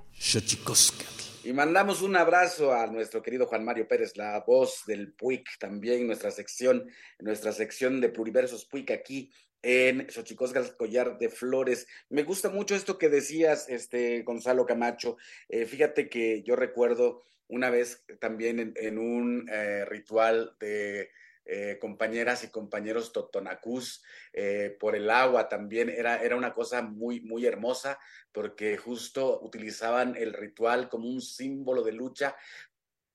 Y 1.46 1.54
mandamos 1.54 2.02
un 2.02 2.18
abrazo 2.18 2.74
a 2.74 2.88
nuestro 2.88 3.22
querido 3.22 3.48
Juan 3.48 3.64
Mario 3.64 3.88
Pérez, 3.88 4.18
la 4.18 4.44
voz 4.46 4.84
del 4.86 5.14
PUIC, 5.14 5.58
también 5.58 6.06
nuestra 6.06 6.30
sección, 6.30 6.92
nuestra 7.20 7.54
sección 7.54 8.02
de 8.02 8.10
Pluriversos 8.10 8.66
PUIC 8.66 8.92
aquí 8.92 9.32
en 9.62 10.10
Xochicosgas 10.10 10.72
Collar 10.72 11.18
de 11.18 11.30
Flores. 11.30 11.88
Me 12.10 12.24
gusta 12.24 12.50
mucho 12.50 12.76
esto 12.76 12.98
que 12.98 13.08
decías, 13.08 13.70
este 13.70 14.24
Gonzalo 14.24 14.66
Camacho. 14.66 15.16
Eh, 15.48 15.66
fíjate 15.66 16.10
que 16.10 16.44
yo 16.44 16.58
recuerdo 16.58 17.24
una 17.48 17.70
vez 17.70 18.04
también 18.20 18.74
en, 18.76 18.98
un 19.00 19.50
eh, 19.50 19.86
ritual 19.86 20.56
de 20.60 21.12
eh, 21.52 21.80
compañeras 21.80 22.44
y 22.44 22.50
compañeros 22.50 23.12
totonacús 23.12 24.04
eh, 24.34 24.78
por 24.80 24.96
el 24.96 25.10
agua 25.10 25.50
también 25.50 25.90
era, 25.90 26.22
era 26.22 26.36
una 26.36 26.54
cosa 26.54 26.84
muy, 26.84 27.22
muy 27.22 27.46
hermosa 27.46 27.98
porque 28.32 28.78
justo 28.78 29.42
utilizaban 29.42 30.16
el 30.16 30.34
ritual 30.34 30.90
como 30.90 31.10
un 31.10 31.22
símbolo 31.22 31.82
de 31.82 31.94
lucha 31.94 32.36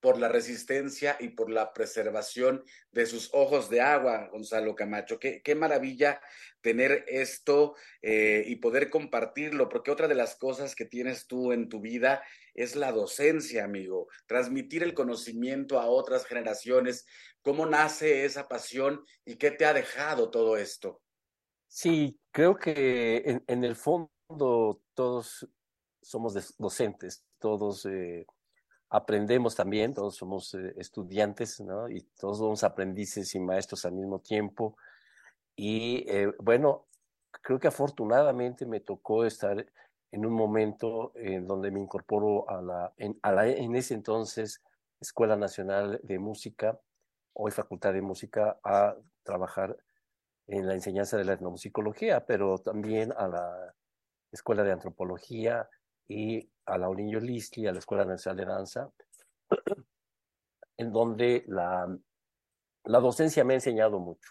por 0.01 0.19
la 0.19 0.29
resistencia 0.29 1.17
y 1.19 1.29
por 1.29 1.49
la 1.49 1.73
preservación 1.73 2.63
de 2.93 3.07
sus 3.07 3.31
ojos 3.33 3.71
de 3.71 3.81
agua, 3.81 4.29
Gonzalo 4.31 4.75
Camacho. 4.75 5.19
Qué, 5.19 5.41
qué 5.41 5.55
maravilla 5.55 6.21
tener 6.61 7.07
esto 7.09 7.75
eh, 8.03 8.45
y 8.47 8.57
poder 8.57 8.91
compartirlo, 8.91 9.71
porque 9.71 9.91
otra 9.91 10.07
de 10.07 10.15
las 10.15 10.37
cosas 10.37 10.75
que 10.75 10.85
tienes 10.85 11.27
tú 11.27 11.53
en 11.53 11.71
tu 11.71 11.81
vida 11.81 12.23
es 12.55 12.77
la 12.77 12.93
docencia, 12.93 13.65
amigo, 13.65 14.09
transmitir 14.27 14.83
el 14.83 14.95
conocimiento 14.95 15.81
a 15.81 15.87
otras 15.87 16.25
generaciones, 16.25 17.07
cómo 17.43 17.67
nace 17.67 18.25
esa 18.25 18.49
pasión 18.49 19.05
y 19.25 19.37
qué 19.37 19.51
te 19.51 19.67
ha 19.67 19.75
dejado 19.75 20.31
todo 20.31 20.57
esto. 20.57 21.03
Sí, 21.67 22.19
creo 22.31 22.57
que 22.57 23.43
en, 23.47 23.65
el 23.65 23.75
fondo 23.75 24.81
todos 24.95 25.49
somos 26.01 26.57
docentes, 26.57 27.25
todos 27.41 27.85
eh, 27.87 28.27
aprendemos 28.91 29.57
también, 29.57 29.93
todos 29.93 30.15
somos 30.15 30.55
eh, 30.55 30.73
estudiantes, 30.77 31.61
¿no? 31.61 31.89
Y 31.89 32.03
todos 32.17 32.39
somos 32.39 32.63
aprendices 32.63 33.35
y 33.35 33.41
maestros 33.41 33.85
al 33.85 33.93
mismo 33.93 34.21
tiempo. 34.21 34.77
Y 35.57 36.05
eh, 36.09 36.33
bueno, 36.39 36.87
creo 37.43 37.59
que 37.59 37.69
afortunadamente 37.69 38.67
me 38.67 38.81
tocó 38.81 39.25
estar 39.25 39.67
en 40.15 40.25
un 40.25 40.33
momento 40.33 41.11
en 41.17 41.45
donde 41.45 41.73
me 41.73 41.81
incorporo 41.81 42.49
a 42.49 42.63
la, 42.63 42.93
en, 42.99 43.19
a 43.23 43.33
la, 43.33 43.49
en 43.49 43.75
ese 43.75 43.95
entonces, 43.95 44.63
Escuela 45.01 45.35
Nacional 45.35 45.99
de 46.05 46.21
Música, 46.21 46.79
hoy 47.33 47.51
Facultad 47.51 47.93
de 47.93 48.01
Música, 48.01 48.57
a 48.63 48.95
trabajar 49.25 49.77
en 50.47 50.69
la 50.69 50.75
enseñanza 50.75 51.17
de 51.17 51.25
la 51.25 51.33
etnomusicología, 51.33 52.25
pero 52.27 52.59
también 52.59 53.13
a 53.17 53.27
la 53.27 53.75
Escuela 54.31 54.63
de 54.63 54.71
Antropología 54.71 55.69
y 56.07 56.49
a 56.65 56.79
la 56.79 56.89
Olinio 56.89 57.19
Listli, 57.19 57.67
a 57.67 57.73
la 57.73 57.81
Escuela 57.81 58.05
Nacional 58.05 58.37
de 58.37 58.45
Danza, 58.45 58.91
en 60.77 60.93
donde 60.93 61.45
la, 61.49 61.89
la 62.85 63.01
docencia 63.01 63.43
me 63.43 63.55
ha 63.55 63.57
enseñado 63.57 63.99
mucho. 63.99 64.31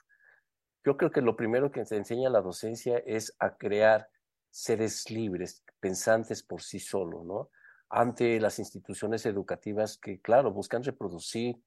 Yo 0.86 0.96
creo 0.96 1.12
que 1.12 1.22
lo 1.22 1.36
primero 1.36 1.74
que 1.74 1.86
se 1.86 1.98
enseña 1.98 2.30
la 2.30 2.40
docencia 2.40 3.00
es 3.06 3.36
a 3.40 3.58
crear 3.58 4.08
seres 4.54 5.10
libres, 5.10 5.64
pensantes 5.80 6.44
por 6.44 6.62
sí 6.62 6.80
solos, 6.80 7.26
¿no? 7.26 7.50
Ante 7.90 8.40
las 8.40 8.60
instituciones 8.60 9.26
educativas 9.26 9.98
que, 9.98 10.22
claro, 10.22 10.52
buscan 10.52 10.84
reproducir 10.84 11.60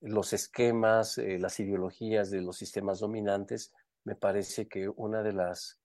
los 0.00 0.32
esquemas, 0.32 1.18
eh, 1.18 1.38
las 1.40 1.58
ideologías 1.58 2.30
de 2.30 2.40
los 2.40 2.56
sistemas 2.56 3.00
dominantes, 3.00 3.72
me 4.04 4.14
parece 4.14 4.68
que 4.68 4.88
una 4.88 5.22
de 5.24 5.32
las 5.32 5.80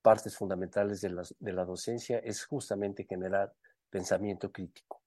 partes 0.00 0.34
fundamentales 0.34 1.02
de 1.02 1.10
la, 1.10 1.22
de 1.38 1.52
la 1.52 1.66
docencia 1.66 2.18
es 2.20 2.46
justamente 2.46 3.04
generar 3.04 3.52
pensamiento 3.90 4.50
crítico 4.50 5.02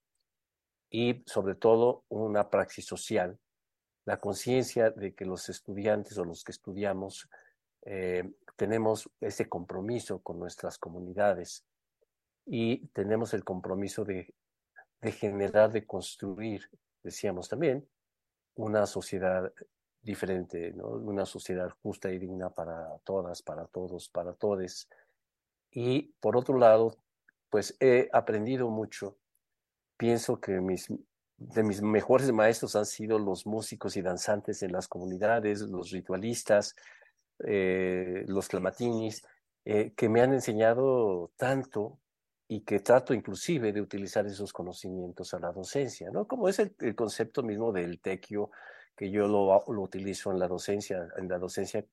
y 0.92 1.24
sobre 1.26 1.56
todo 1.56 2.04
una 2.10 2.50
praxis 2.50 2.86
social 2.86 3.40
la 4.06 4.20
conciencia 4.20 4.92
de 4.92 5.16
que 5.16 5.26
los 5.26 5.50
estudiantes 5.50 6.18
o 6.18 6.26
los 6.26 6.44
que 6.44 6.52
estudiamos 6.52 7.28
eh, 7.84 8.30
tenemos 8.60 9.10
ese 9.22 9.48
compromiso 9.48 10.20
con 10.20 10.38
nuestras 10.38 10.78
comunidades 10.78 11.64
y 12.46 12.88
tenemos 12.88 13.34
el 13.34 13.46
compromiso 13.46 14.04
de, 14.04 14.34
de 15.00 15.12
generar, 15.14 15.72
de 15.72 15.88
construir, 15.88 16.70
decíamos 17.02 17.48
también, 17.48 17.88
una 18.56 18.86
sociedad 18.86 19.50
diferente, 20.02 20.74
una 20.78 21.26
sociedad 21.26 21.70
justa 21.82 22.12
y 22.12 22.20
digna 22.20 22.50
para 22.50 22.98
todas, 23.06 23.42
para 23.42 23.66
todos, 23.66 24.10
para 24.10 24.34
todes. 24.34 24.90
Y 25.72 26.12
por 26.20 26.36
otro 26.36 26.58
lado, 26.58 26.98
pues 27.50 27.78
he 27.80 28.10
aprendido 28.12 28.70
mucho. 28.70 29.16
Pienso 29.96 30.42
que 30.42 30.60
mis 30.60 30.90
de 31.38 31.64
mis 31.64 31.82
mejores 31.82 32.30
maestros 32.34 32.76
han 32.76 32.86
sido 32.86 33.18
los 33.18 33.46
músicos 33.46 33.96
y 33.96 34.02
danzantes 34.02 34.62
en 34.62 34.74
las 34.74 34.90
comunidades, 34.90 35.62
los 35.62 35.92
ritualistas, 35.92 36.76
eh, 37.46 38.24
los 38.28 38.48
clamatinis, 38.48 39.24
eh, 39.66 39.94
que 39.96 40.10
me 40.10 40.22
han 40.22 40.34
enseñado 40.34 41.32
tanto 41.38 42.00
y 42.48 42.62
que 42.62 42.80
trato 42.80 43.14
inclusive 43.14 43.72
de 43.72 43.82
utilizar 43.82 44.26
esos 44.26 44.52
conocimientos 44.52 45.34
a 45.34 45.40
la 45.40 45.52
docencia, 45.52 46.10
¿no? 46.12 46.28
Como 46.28 46.50
es 46.50 46.60
el, 46.60 46.76
el 46.80 46.96
concepto 46.96 47.44
mismo 47.44 47.72
del 47.72 48.00
tequio, 48.00 48.50
que 48.96 49.12
yo 49.12 49.28
lo, 49.28 49.64
lo, 49.68 49.82
utilizo 49.82 50.32
en 50.32 50.40
la 50.40 50.48
docencia, 50.48 51.08
en 51.18 51.30
la 51.30 51.38
docencia, 51.38 51.86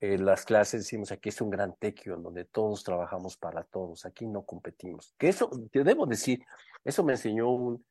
en 0.00 0.24
las 0.24 0.44
clases 0.44 0.82
decimos 0.82 1.12
aquí 1.12 1.28
es 1.28 1.40
un 1.40 1.50
gran 1.50 1.74
tequio 1.76 2.14
en 2.14 2.22
donde 2.22 2.44
todos 2.44 2.82
trabajamos 2.82 3.36
para 3.36 3.64
todos, 3.64 4.06
aquí 4.06 4.26
no 4.26 4.42
competimos. 4.42 5.14
Que 5.18 5.28
eso, 5.28 5.50
te 5.70 5.84
debo 5.84 6.06
decir, 6.06 6.44
eso 6.84 7.04
me 7.04 7.12
enseñó 7.12 7.50
un, 7.50 7.84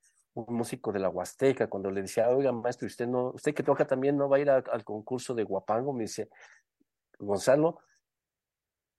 un 0.45 0.55
músico 0.55 0.91
de 0.91 0.99
la 0.99 1.09
Huasteca 1.09 1.67
cuando 1.67 1.89
le 1.89 2.01
decía, 2.01 2.29
oiga 2.29 2.51
maestro, 2.51 2.85
usted 2.85 3.07
no, 3.07 3.31
usted 3.31 3.53
que 3.53 3.63
toca 3.63 3.85
también 3.85 4.17
no 4.17 4.29
va 4.29 4.37
a 4.37 4.39
ir 4.39 4.49
a, 4.49 4.57
al 4.57 4.83
concurso 4.83 5.33
de 5.33 5.43
Guapango, 5.43 5.93
me 5.93 6.03
dice, 6.03 6.29
Gonzalo, 7.17 7.79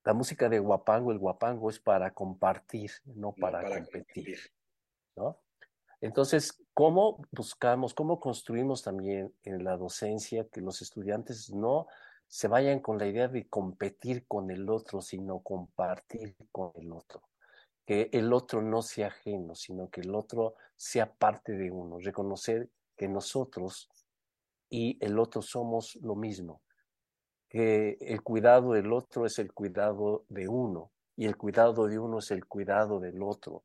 la 0.05 0.15
música 0.15 0.49
de 0.49 0.59
guapango, 0.59 1.13
el 1.13 1.19
guapango 1.19 1.71
es 1.71 1.79
para 1.79 2.13
compartir, 2.15 2.91
no 3.05 3.33
para, 3.33 3.61
no 3.63 3.69
para 3.69 3.83
competir, 3.83 4.39
¿no? 5.17 5.39
Entonces, 6.01 6.65
¿cómo 6.73 7.23
buscamos, 7.33 7.93
cómo 7.93 8.19
construimos 8.19 8.83
también 8.83 9.35
en 9.43 9.65
la 9.65 9.77
docencia 9.77 10.49
que 10.49 10.61
los 10.61 10.81
estudiantes 10.81 11.51
no 11.51 11.89
se 12.27 12.49
vayan 12.49 12.81
con 12.81 12.99
la 12.99 13.07
idea 13.07 13.29
de 13.29 13.49
competir 13.49 14.27
con 14.27 14.51
el 14.51 14.71
otro, 14.71 15.03
sino 15.03 15.41
compartir 15.41 16.37
con 16.53 16.73
el 16.77 16.93
otro? 16.93 17.23
Que 17.89 18.11
el 18.13 18.35
otro 18.35 18.61
no 18.61 18.83
sea 18.83 19.07
ajeno, 19.07 19.55
sino 19.55 19.89
que 19.89 20.03
el 20.03 20.15
otro 20.15 20.57
sea 20.77 21.11
parte 21.11 21.53
de 21.53 21.71
uno, 21.71 21.99
reconocer 21.99 22.69
que 22.95 23.09
nosotros 23.09 23.89
y 24.69 25.03
el 25.03 25.19
otro 25.19 25.41
somos 25.41 25.97
lo 26.03 26.15
mismo, 26.15 26.61
que 27.49 27.97
el 28.03 28.23
cuidado 28.23 28.75
del 28.75 28.93
otro 28.93 29.25
es 29.25 29.39
el 29.39 29.55
cuidado 29.55 30.27
de 30.29 30.49
uno 30.49 30.91
y 31.17 31.25
el 31.25 31.39
cuidado 31.39 31.87
de 31.87 31.99
uno 31.99 32.19
es 32.19 32.31
el 32.31 32.45
cuidado 32.45 33.01
del 33.01 33.23
otro. 33.23 33.65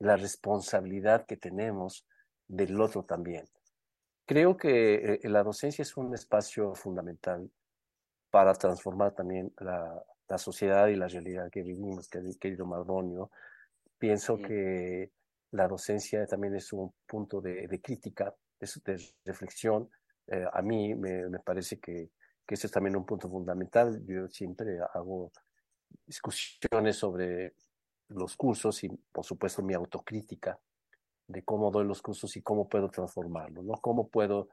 La 0.00 0.18
responsabilidad 0.18 1.24
que 1.24 1.38
tenemos 1.38 2.06
del 2.46 2.78
otro 2.78 3.04
también. 3.04 3.48
Creo 4.26 4.58
que 4.58 5.14
eh, 5.14 5.28
la 5.30 5.42
docencia 5.42 5.80
es 5.80 5.96
un 5.96 6.12
espacio 6.12 6.74
fundamental 6.74 7.50
para 8.30 8.52
transformar 8.52 9.14
también 9.14 9.50
la, 9.60 10.04
la 10.30 10.38
sociedad 10.38 10.88
y 10.88 10.96
la 10.96 11.08
realidad 11.08 11.50
que 11.50 11.62
vivimos, 11.62 12.08
querido 12.08 12.64
Mardonio. 12.64 13.30
Pienso 13.98 14.38
que 14.38 15.10
la 15.50 15.68
docencia 15.68 16.24
también 16.26 16.54
es 16.54 16.72
un 16.72 16.94
punto 17.06 17.42
de, 17.42 17.68
de 17.68 17.80
crítica, 17.82 18.34
de, 18.58 18.66
de 18.86 18.98
reflexión. 19.26 19.90
Eh, 20.26 20.46
a 20.50 20.62
mí 20.62 20.94
me, 20.94 21.28
me 21.28 21.40
parece 21.40 21.78
que 21.78 22.10
que 22.50 22.54
ese 22.54 22.66
es 22.66 22.72
también 22.72 22.96
un 22.96 23.06
punto 23.06 23.30
fundamental. 23.30 24.04
Yo 24.08 24.26
siempre 24.26 24.80
hago 24.94 25.30
discusiones 26.04 26.96
sobre 26.96 27.54
los 28.08 28.36
cursos 28.36 28.82
y, 28.82 28.88
por 28.88 29.24
supuesto, 29.24 29.62
mi 29.62 29.72
autocrítica 29.72 30.58
de 31.28 31.44
cómo 31.44 31.70
doy 31.70 31.86
los 31.86 32.02
cursos 32.02 32.36
y 32.36 32.42
cómo 32.42 32.68
puedo 32.68 32.88
transformarlo, 32.88 33.62
¿no? 33.62 33.74
Cómo 33.74 34.08
puedo, 34.08 34.48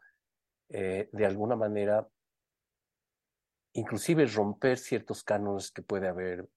eh, 0.69 1.09
de 1.11 1.25
alguna 1.25 1.55
manera, 1.55 2.07
inclusive 3.78 4.25
romper 4.25 4.78
ciertos 4.80 5.23
cánones 5.23 5.71
que 5.71 5.84
puede 5.84 6.07
haber, 6.07 6.49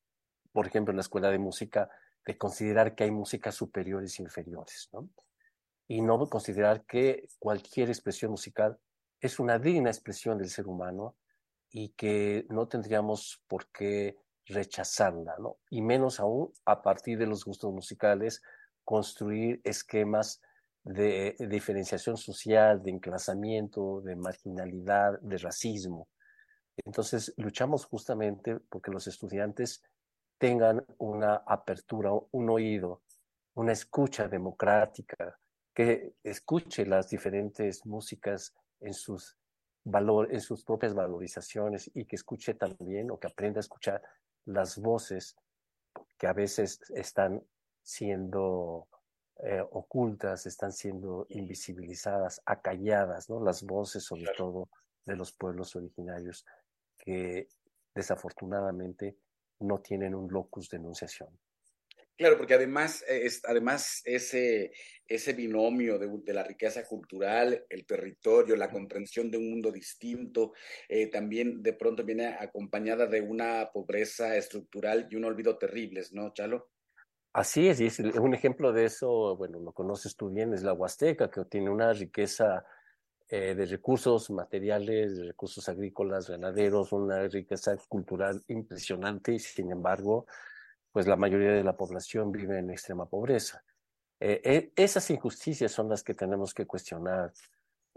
por 0.53 0.67
ejemplo, 0.67 0.93
en 0.93 0.97
la 0.97 1.03
escuela 1.03 1.31
de 1.31 1.39
música, 1.39 1.91
de 2.25 2.39
considerar 2.39 2.95
que 2.95 3.05
hay 3.05 3.11
músicas 3.11 3.55
superiores 3.55 4.19
e 4.19 4.23
inferiores, 4.23 4.89
¿no? 4.93 5.09
Y 5.87 6.01
no 6.01 6.19
considerar 6.29 6.85
que 6.87 7.29
cualquier 7.39 7.89
expresión 7.89 8.31
musical 8.31 8.79
es 9.21 9.39
una 9.39 9.59
digna 9.59 9.91
expresión 9.91 10.39
del 10.39 10.49
ser 10.49 10.67
humano 10.67 11.17
y 11.71 11.91
que 11.91 12.47
no 12.49 12.69
tendríamos 12.69 13.43
por 13.47 13.67
qué 13.69 14.17
rechazarla, 14.47 15.37
¿no? 15.39 15.59
Y 15.69 15.83
menos 15.83 16.21
aún 16.21 16.53
a 16.65 16.81
partir 16.81 17.19
de 17.19 17.27
los 17.27 17.45
gustos 17.45 17.71
musicales, 17.71 18.43
construir 18.83 19.61
esquemas 19.63 20.41
de, 20.85 21.37
diferenciación 21.39 22.17
social, 22.17 22.83
de 22.83 22.93
enclasamiento, 22.93 24.01
de 24.01 24.17
marginalidad, 24.17 25.21
de 25.21 25.37
racismo. 25.37 26.09
Entonces, 26.85 27.35
luchamos 27.37 27.85
justamente 27.87 28.59
porque 28.69 28.91
los 28.91 29.07
estudiantes 29.07 29.83
tengan 30.39 30.85
una 30.99 31.37
apertura, 31.47 32.11
un 32.31 32.51
oído, 32.51 33.03
una 33.55 33.73
escucha 33.73 34.29
democrática, 34.29 35.39
que 35.75 36.15
escuche 36.23 36.87
las 36.87 37.09
diferentes 37.09 37.85
músicas 37.87 38.55
en 38.81 38.95
sus 38.95 39.37
valor, 39.85 40.33
en 40.33 40.41
sus 40.41 40.65
propias 40.65 40.95
valorizaciones 40.95 41.91
y 41.95 42.05
que 42.05 42.17
escuche 42.17 42.55
también 42.55 43.11
o 43.11 43.19
que 43.19 43.29
aprenda 43.29 43.59
a 43.59 43.61
escuchar 43.61 44.03
las 44.47 44.79
voces 44.79 45.37
que 46.19 46.27
a 46.27 46.33
veces 46.33 46.81
están 46.91 47.43
siendo 47.83 48.89
eh, 49.43 49.63
ocultas, 49.71 50.47
están 50.47 50.73
siendo 50.73 51.27
invisibilizadas, 51.31 52.43
acalladas, 52.45 53.31
¿no? 53.31 53.43
Las 53.43 53.63
voces 53.63 54.05
sobre 54.05 54.31
todo 54.37 54.69
de 55.07 55.17
los 55.17 55.33
pueblos 55.33 55.75
originarios 55.77 56.45
que 57.05 57.49
desafortunadamente 57.95 59.17
no 59.61 59.81
tienen 59.81 60.15
un 60.15 60.33
locus 60.33 60.69
de 60.71 60.79
enunciación. 60.79 61.29
Claro, 62.21 62.37
porque 62.37 62.53
además, 62.53 63.03
eh, 63.09 63.25
es, 63.25 63.41
además 63.47 64.03
ese, 64.05 64.73
ese 65.09 65.33
binomio 65.33 65.99
de, 65.99 66.07
de, 66.23 66.35
la 66.35 66.45
riqueza 66.45 66.85
cultural, 66.85 67.65
el 67.71 67.87
territorio, 67.87 68.57
la 68.57 68.71
comprensión 68.71 69.31
de 69.31 69.39
un 69.39 69.49
mundo 69.49 69.73
distinto, 69.73 70.53
eh, 70.87 71.07
también 71.07 71.63
de 71.63 71.73
pronto 71.73 72.05
viene 72.05 72.27
acompañada 72.27 73.07
de 73.07 73.23
una 73.23 73.71
pobreza 73.73 74.37
estructural 74.37 75.09
y 75.11 75.17
un 75.17 75.25
olvido 75.25 75.57
terribles, 75.57 76.13
¿no, 76.13 76.35
Chalo? 76.35 76.69
Así 77.33 77.69
es, 77.69 77.81
y 77.81 77.87
es 77.87 78.01
un 78.01 78.35
ejemplo 78.35 78.71
de 78.73 78.85
eso, 78.85 79.35
bueno, 79.37 79.59
lo 79.59 79.73
conoces 79.73 80.15
tú 80.15 80.29
bien, 80.29 80.53
es 80.53 80.63
la 80.63 80.75
Huasteca, 80.75 81.31
que 81.31 81.47
tiene 81.47 81.71
una 81.71 81.95
riqueza 81.95 82.67
eh, 83.31 83.55
de 83.55 83.67
recursos 83.67 84.29
materiales, 84.31 85.17
de 85.17 85.25
recursos 85.25 85.69
agrícolas, 85.69 86.29
ganaderos, 86.29 86.93
una 86.93 87.29
riqueza 87.29 87.77
cultural 87.89 88.43
impresionante, 88.49 89.35
y 89.35 89.39
sin 89.39 89.71
embargo, 89.71 90.27
pues 90.93 91.07
la 91.07 91.17
mayoría 91.17 91.53
de 91.53 91.65
la 91.65 91.77
población 91.77 92.33
vive 92.33 92.59
en 92.59 92.71
extrema 92.71 93.07
pobreza. 93.07 93.63
Eh, 94.19 94.41
eh, 94.45 94.73
esas 94.77 95.09
injusticias 95.11 95.73
son 95.73 95.89
las 95.89 96.03
que 96.03 96.15
tenemos 96.15 96.53
que 96.53 96.67
cuestionar 96.67 97.33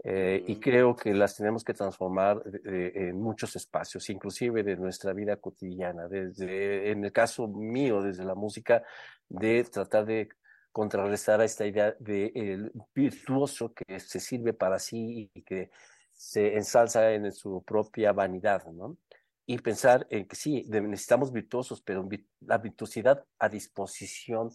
eh, 0.02 0.42
y 0.46 0.58
creo 0.58 0.96
que 0.96 1.12
las 1.12 1.36
tenemos 1.36 1.62
que 1.62 1.74
transformar 1.74 2.42
en 2.64 3.20
muchos 3.20 3.56
espacios, 3.56 4.08
inclusive 4.10 4.62
de 4.62 4.76
nuestra 4.76 5.12
vida 5.12 5.36
cotidiana, 5.36 6.08
desde, 6.08 6.90
en 6.90 7.04
el 7.04 7.12
caso 7.12 7.46
mío, 7.46 8.02
desde 8.02 8.24
la 8.24 8.34
música, 8.34 8.82
de 9.28 9.64
tratar 9.64 10.06
de 10.06 10.28
contrarrestar 10.74 11.40
a 11.40 11.44
esta 11.44 11.64
idea 11.64 11.94
de 12.00 12.32
el 12.34 12.72
virtuoso 12.92 13.72
que 13.72 14.00
se 14.00 14.18
sirve 14.18 14.52
para 14.52 14.80
sí 14.80 15.30
y 15.32 15.42
que 15.42 15.70
se 16.12 16.56
ensalza 16.56 17.12
en 17.12 17.30
su 17.30 17.62
propia 17.62 18.12
vanidad, 18.12 18.66
¿no? 18.72 18.98
y 19.46 19.58
pensar 19.58 20.06
en 20.10 20.26
que 20.26 20.36
sí, 20.36 20.64
necesitamos 20.68 21.32
virtuosos, 21.32 21.82
pero 21.82 22.08
la 22.40 22.58
virtuosidad 22.58 23.24
a 23.38 23.48
disposición 23.48 24.50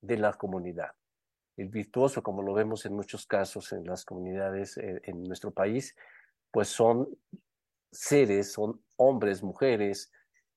de 0.00 0.16
la 0.16 0.32
comunidad. 0.32 0.92
El 1.56 1.68
virtuoso, 1.68 2.22
como 2.22 2.42
lo 2.42 2.54
vemos 2.54 2.86
en 2.86 2.94
muchos 2.94 3.26
casos 3.26 3.72
en 3.72 3.84
las 3.84 4.04
comunidades 4.04 4.78
eh, 4.78 5.02
en 5.04 5.22
nuestro 5.22 5.50
país, 5.50 5.94
pues 6.50 6.68
son 6.68 7.08
seres, 7.90 8.52
son 8.52 8.82
hombres, 8.96 9.42
mujeres, 9.42 10.10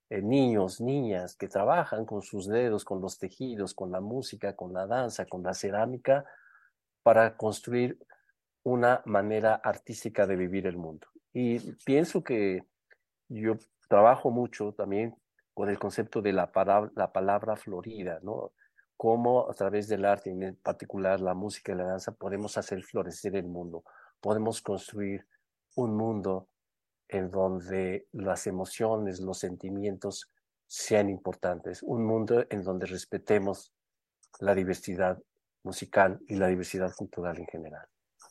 eh, 0.09 0.21
niños, 0.21 0.81
niñas 0.81 1.35
que 1.35 1.47
trabajan 1.47 2.05
con 2.05 2.21
sus 2.21 2.47
dedos, 2.47 2.85
con 2.85 3.01
los 3.01 3.17
tejidos, 3.17 3.73
con 3.73 3.91
la 3.91 4.01
música, 4.01 4.55
con 4.55 4.73
la 4.73 4.85
danza, 4.85 5.25
con 5.25 5.41
la 5.43 5.53
cerámica, 5.53 6.25
para 7.01 7.35
construir 7.37 7.97
una 8.63 9.01
manera 9.05 9.55
artística 9.55 10.25
de 10.27 10.35
vivir 10.35 10.67
el 10.67 10.77
mundo. 10.77 11.07
Y 11.33 11.59
pienso 11.85 12.23
que 12.23 12.63
yo 13.29 13.57
trabajo 13.87 14.31
mucho 14.31 14.73
también 14.73 15.15
con 15.53 15.69
el 15.69 15.79
concepto 15.79 16.21
de 16.21 16.33
la 16.33 16.51
palabra, 16.51 16.91
la 16.95 17.11
palabra 17.11 17.55
florida, 17.55 18.19
¿no? 18.21 18.51
Cómo 18.97 19.49
a 19.49 19.53
través 19.53 19.87
del 19.87 20.05
arte, 20.05 20.29
en 20.29 20.55
particular 20.57 21.19
la 21.19 21.33
música 21.33 21.71
y 21.71 21.75
la 21.75 21.85
danza, 21.85 22.13
podemos 22.13 22.57
hacer 22.57 22.83
florecer 22.83 23.35
el 23.35 23.47
mundo, 23.47 23.83
podemos 24.19 24.61
construir 24.61 25.25
un 25.75 25.95
mundo 25.95 26.47
en 27.07 27.29
donde 27.29 28.07
las 28.11 28.47
emociones, 28.47 29.19
los 29.19 29.39
sentimientos 29.39 30.31
sean 30.67 31.09
importantes, 31.09 31.83
un 31.83 32.05
mundo 32.05 32.45
en 32.49 32.63
donde 32.63 32.87
respetemos 32.87 33.71
la 34.39 34.55
diversidad 34.55 35.21
musical 35.63 36.19
y 36.27 36.35
la 36.35 36.47
diversidad 36.47 36.93
cultural 36.95 37.37
en 37.37 37.47
general. 37.47 37.87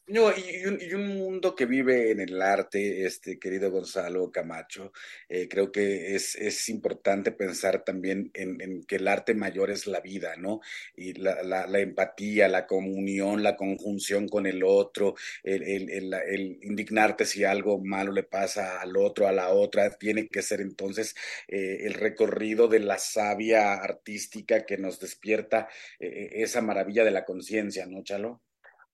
No, 0.07 0.31
y, 0.37 0.67
un, 0.67 0.79
y, 0.83 0.93
un, 0.93 1.17
mundo 1.17 1.55
que 1.55 1.65
vive 1.65 2.11
en 2.11 2.21
el 2.21 2.43
arte, 2.43 3.07
este 3.07 3.39
querido 3.39 3.71
Gonzalo 3.71 4.31
Camacho, 4.31 4.93
eh, 5.31 5.49
creo 5.49 5.73
que 5.73 6.15
es, 6.15 6.35
es, 6.35 6.69
importante 6.69 7.33
pensar 7.33 7.85
también 7.85 8.31
en, 8.35 8.85
que 8.85 8.97
el 8.97 9.09
arte 9.09 9.35
mayor 9.35 9.71
es 9.71 9.87
la 9.87 10.01
vida, 10.01 10.37
¿no? 10.37 10.61
Y 10.95 11.15
la, 11.15 11.43
la, 11.43 11.67
la 11.67 11.81
empatía, 11.81 12.49
la 12.49 12.67
comunión, 12.67 13.43
la 13.43 13.57
conjunción 13.57 14.29
con 14.29 14.47
el 14.47 14.63
otro, 14.63 15.15
el, 15.43 16.59
indignarte 16.63 17.25
si 17.25 17.45
algo 17.45 17.79
malo 17.83 18.13
le 18.13 18.25
pasa 18.25 18.83
al 18.83 18.99
otro, 18.99 19.27
a 19.27 19.33
la 19.33 19.49
otra, 19.55 19.91
tiene 19.97 20.29
que 20.29 20.43
ser 20.43 20.61
entonces 20.61 21.15
eh, 21.49 21.79
el 21.87 21.95
recorrido 21.95 22.69
de 22.69 22.81
la 22.81 22.99
savia 22.99 23.73
artística 23.73 24.67
que 24.67 24.77
nos 24.77 25.01
despierta 25.01 25.69
eh, 25.99 26.29
esa 26.43 26.61
maravilla 26.61 27.05
de 27.05 27.11
la 27.11 27.25
conciencia, 27.25 27.87
¿no, 27.87 28.03
Chalo? 28.03 28.43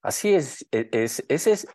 Así 0.01 0.33
es, 0.33 0.67
e, 0.71 0.89
es, 0.91 1.23
ese 1.27 1.51
es, 1.51 1.67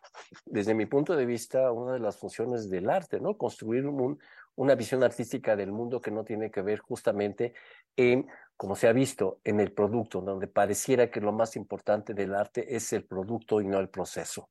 desde 0.45 0.73
mi 0.73 0.85
punto 0.85 1.15
de 1.15 1.25
vista, 1.25 1.71
una 1.71 1.93
de 1.93 1.99
las 1.99 2.17
funciones 2.17 2.69
del 2.69 2.89
arte, 2.89 3.19
¿no? 3.19 3.37
Construir 3.37 3.85
un, 3.85 4.19
una 4.55 4.75
visión 4.75 5.03
artística 5.03 5.55
del 5.55 5.71
mundo 5.71 6.01
que 6.01 6.11
no 6.11 6.23
tiene 6.25 6.51
que 6.51 6.61
ver 6.61 6.79
justamente 6.79 7.53
en, 7.95 8.27
como 8.57 8.75
se 8.75 8.87
ha 8.87 8.91
visto, 8.91 9.39
en 9.43 9.59
el 9.59 9.71
producto, 9.71 10.21
donde 10.21 10.47
pareciera 10.47 11.09
que 11.09 11.21
lo 11.21 11.31
más 11.31 11.55
importante 11.55 12.13
del 12.13 12.35
arte 12.35 12.75
es 12.75 12.91
el 12.91 13.05
producto 13.05 13.61
y 13.61 13.67
no 13.67 13.79
el 13.79 13.89
proceso. 13.89 14.49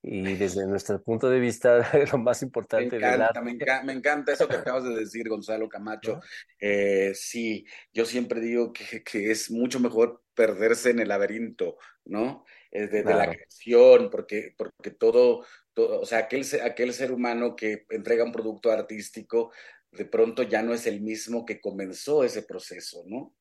Y 0.00 0.36
desde 0.36 0.64
nuestro 0.66 1.02
punto 1.02 1.28
de 1.28 1.40
vista, 1.40 1.80
lo 2.12 2.18
más 2.18 2.42
importante 2.42 2.90
me 2.90 2.96
encanta, 2.98 3.10
del 3.10 3.22
arte... 3.22 3.40
Me 3.40 3.50
encanta, 3.50 3.82
me 3.84 3.92
encanta 3.94 4.32
eso 4.32 4.46
que 4.46 4.56
acabas 4.56 4.84
de 4.84 4.94
decir, 4.94 5.28
Gonzalo 5.28 5.68
Camacho. 5.68 6.14
¿No? 6.14 6.20
Eh, 6.60 7.12
sí, 7.14 7.66
yo 7.92 8.04
siempre 8.04 8.40
digo 8.40 8.72
que, 8.72 9.02
que 9.02 9.30
es 9.32 9.50
mucho 9.50 9.80
mejor 9.80 10.22
perderse 10.34 10.90
en 10.90 11.00
el 11.00 11.08
laberinto, 11.08 11.78
¿no? 12.04 12.44
De, 12.70 12.86
de 12.86 13.02
la 13.02 13.30
creación, 13.30 14.10
porque, 14.10 14.54
porque 14.56 14.90
todo, 14.90 15.44
todo, 15.72 16.00
o 16.00 16.06
sea, 16.06 16.18
aquel, 16.18 16.44
aquel 16.62 16.92
ser 16.92 17.12
humano 17.12 17.56
que 17.56 17.86
entrega 17.88 18.24
un 18.24 18.32
producto 18.32 18.70
artístico, 18.70 19.52
de 19.90 20.04
pronto 20.04 20.42
ya 20.42 20.62
no 20.62 20.74
es 20.74 20.86
el 20.86 21.00
mismo 21.00 21.46
que 21.46 21.60
comenzó 21.60 22.24
ese 22.24 22.42
proceso, 22.42 23.04
¿no? 23.06 23.34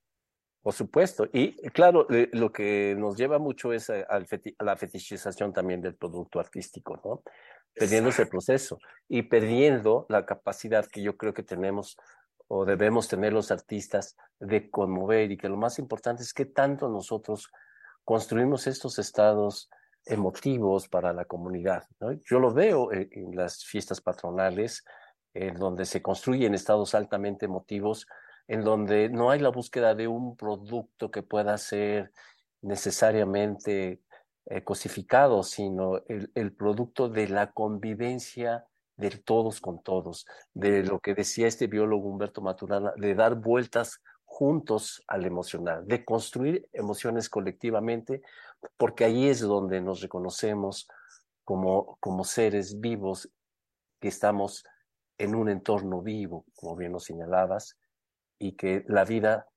Por 0.62 0.74
supuesto. 0.74 1.30
Y 1.32 1.56
claro, 1.70 2.08
lo 2.10 2.52
que 2.52 2.96
nos 2.98 3.16
lleva 3.16 3.38
mucho 3.40 3.74
es 3.74 3.90
a, 3.90 4.02
a 4.02 4.64
la 4.64 4.76
fetichización 4.76 5.54
también 5.54 5.82
del 5.82 5.96
producto 5.96 6.40
artístico, 6.40 7.00
¿no? 7.04 7.24
Perdiendo 7.74 8.10
ese 8.10 8.26
proceso 8.26 8.80
y 9.08 9.24
perdiendo 9.24 10.06
la 10.10 10.26
capacidad 10.26 10.86
que 10.86 11.02
yo 11.02 11.16
creo 11.16 11.34
que 11.34 11.44
tenemos 11.44 11.98
o 12.48 12.66
debemos 12.66 13.08
tener 13.08 13.34
los 13.34 13.52
artistas 13.52 14.16
de 14.40 14.70
conmover 14.70 15.32
y 15.32 15.38
que 15.38 15.50
lo 15.50 15.58
más 15.58 15.80
importante 15.80 16.24
es 16.24 16.34
que 16.34 16.46
tanto 16.46 16.90
nosotros 16.90 17.50
construimos 18.08 18.68
estos 18.68 19.00
estados 19.00 19.70
emotivos 20.06 20.88
para 20.88 21.12
la 21.12 21.26
comunidad. 21.26 21.84
Yo 22.24 22.40
lo 22.40 22.54
veo 22.54 22.94
en, 22.94 23.10
en 23.12 23.36
las 23.36 23.66
fiestas 23.66 24.00
patronales, 24.00 24.86
en 25.34 25.56
donde 25.56 25.84
se 25.84 26.02
construyen 26.02 26.54
estados 26.54 26.96
altamente 26.96 27.48
emotivos, 27.48 28.08
en 28.48 28.64
donde 28.64 29.10
no 29.10 29.30
hay 29.30 29.42
la 29.42 29.50
búsqueda 29.50 29.94
de 29.94 30.08
un 30.08 30.38
producto 30.38 31.12
que 31.12 31.22
pueda 31.22 31.58
ser 31.58 32.14
necesariamente 32.62 34.00
eh, 34.46 34.64
cosificado, 34.64 35.44
sino 35.44 35.98
el, 36.08 36.32
el, 36.34 36.54
producto 36.54 37.10
de 37.10 37.28
la 37.28 37.52
convivencia 37.52 38.64
de 38.96 39.10
todos 39.10 39.60
con 39.60 39.84
todos, 39.84 40.26
de 40.54 40.82
lo 40.82 41.02
que 41.02 41.14
decía 41.14 41.48
este 41.48 41.68
biólogo 41.68 42.08
Humberto 42.08 42.42
Maturana, 42.42 42.94
de 42.96 43.16
dar 43.16 43.36
vueltas 43.36 44.00
juntos 44.38 45.04
al 45.08 45.26
emocional, 45.26 45.88
de 45.88 46.06
construir 46.06 46.70
emociones 46.72 47.28
colectivamente, 47.28 48.22
porque 48.78 49.04
ahí 49.04 49.28
es 49.28 49.40
donde 49.40 49.82
nos 49.82 50.00
reconocemos 50.00 50.88
como, 51.44 51.98
como 52.00 52.24
seres 52.24 52.80
vivos 52.80 53.32
que 54.00 54.10
estamos 54.10 54.64
en 55.18 55.34
un 55.34 55.50
entorno 55.50 56.04
vivo, 56.04 56.46
como 56.54 56.76
bien 56.76 56.92
lo 56.92 57.00
señalabas, 57.00 57.80
y 58.38 58.52
que 58.52 58.84
la 58.88 59.06
vida 59.06 59.48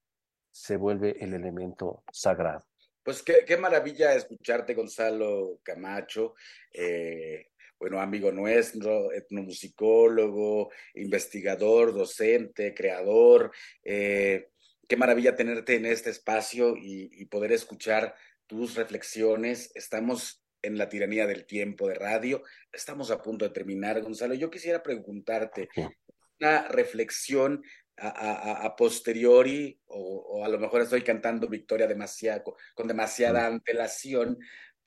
se 0.51 0.77
vuelve 0.77 1.23
el 1.23 1.35
elemento 1.35 2.03
sagrado. 2.11 2.65
Pues 3.03 3.23
qué, 3.23 3.45
qué 3.47 3.59
maravilla 3.59 4.15
escucharte, 4.15 4.73
Gonzalo 4.73 5.61
Camacho, 5.63 6.37
eh, 6.73 7.51
bueno, 7.79 8.01
amigo 8.01 8.33
nuestro, 8.33 9.13
etnomusicólogo, 9.13 10.71
investigador, 10.95 11.93
docente, 11.93 12.73
creador. 12.75 13.53
Eh, 13.85 14.49
qué 14.91 14.97
maravilla 14.97 15.37
tenerte 15.37 15.77
en 15.77 15.87
este 15.87 16.11
espacio 16.11 16.77
y, 16.77 17.11
y 17.13 17.27
poder 17.27 17.53
escuchar 17.53 18.17
tus 18.49 18.75
reflexiones. 18.75 19.71
Estamos 19.77 20.45
en 20.63 20.79
la 20.79 20.89
tiranía 20.89 21.29
del 21.29 21.47
tiempo 21.47 21.87
de 21.87 21.95
radio. 21.95 22.43
Estamos 22.73 23.13
a 23.13 23.23
punto 23.23 23.45
de 23.45 23.53
terminar, 23.53 24.03
Gonzalo. 24.03 24.35
Yo 24.35 24.51
quisiera 24.51 24.83
preguntarte 24.83 25.69
una 26.41 26.67
reflexión 26.67 27.63
a, 27.97 28.09
a, 28.09 28.67
a 28.67 28.75
posteriori, 28.75 29.81
o, 29.87 30.01
o, 30.01 30.45
a 30.45 30.49
lo 30.49 30.59
mejor 30.59 30.81
estoy 30.81 31.03
cantando 31.03 31.47
victoria 31.47 31.87
demasiado, 31.87 32.57
con 32.75 32.89
demasiada 32.89 33.47
antelación, 33.47 34.39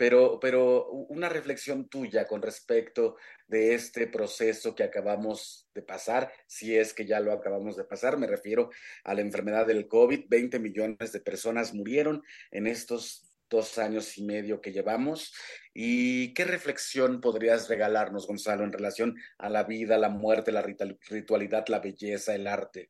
pero, 0.03 0.37
pero 0.37 0.89
una 0.89 1.29
reflexión 1.29 1.87
tuya 1.87 2.27
con 2.27 2.41
respecto 2.41 3.15
de 3.47 3.73
este 3.73 4.05
proceso 4.05 4.75
que 4.75 4.83
acabamos 4.83 5.69
de 5.73 5.81
pasar, 5.81 6.29
si 6.45 6.75
es 6.75 6.93
que 6.93 7.05
ya 7.05 7.21
lo 7.21 7.31
acabamos 7.31 7.77
de 7.77 7.85
pasar, 7.85 8.17
me 8.17 8.27
refiero 8.27 8.69
a 9.05 9.13
la 9.13 9.21
enfermedad 9.21 9.65
del 9.65 9.87
COVID, 9.87 10.25
20 10.27 10.59
millones 10.59 11.13
de 11.13 11.21
personas 11.21 11.73
murieron 11.73 12.21
en 12.51 12.67
estos 12.67 13.33
dos 13.49 13.77
años 13.77 14.17
y 14.17 14.25
medio 14.25 14.59
que 14.59 14.73
llevamos. 14.73 15.33
¿Y 15.73 16.33
qué 16.33 16.43
reflexión 16.43 17.21
podrías 17.21 17.69
regalarnos, 17.69 18.27
Gonzalo, 18.27 18.65
en 18.65 18.73
relación 18.73 19.15
a 19.37 19.49
la 19.49 19.63
vida, 19.63 19.97
la 19.97 20.09
muerte, 20.09 20.51
la 20.51 20.63
ritualidad, 20.63 21.65
la 21.69 21.79
belleza, 21.79 22.35
el 22.35 22.47
arte? 22.47 22.89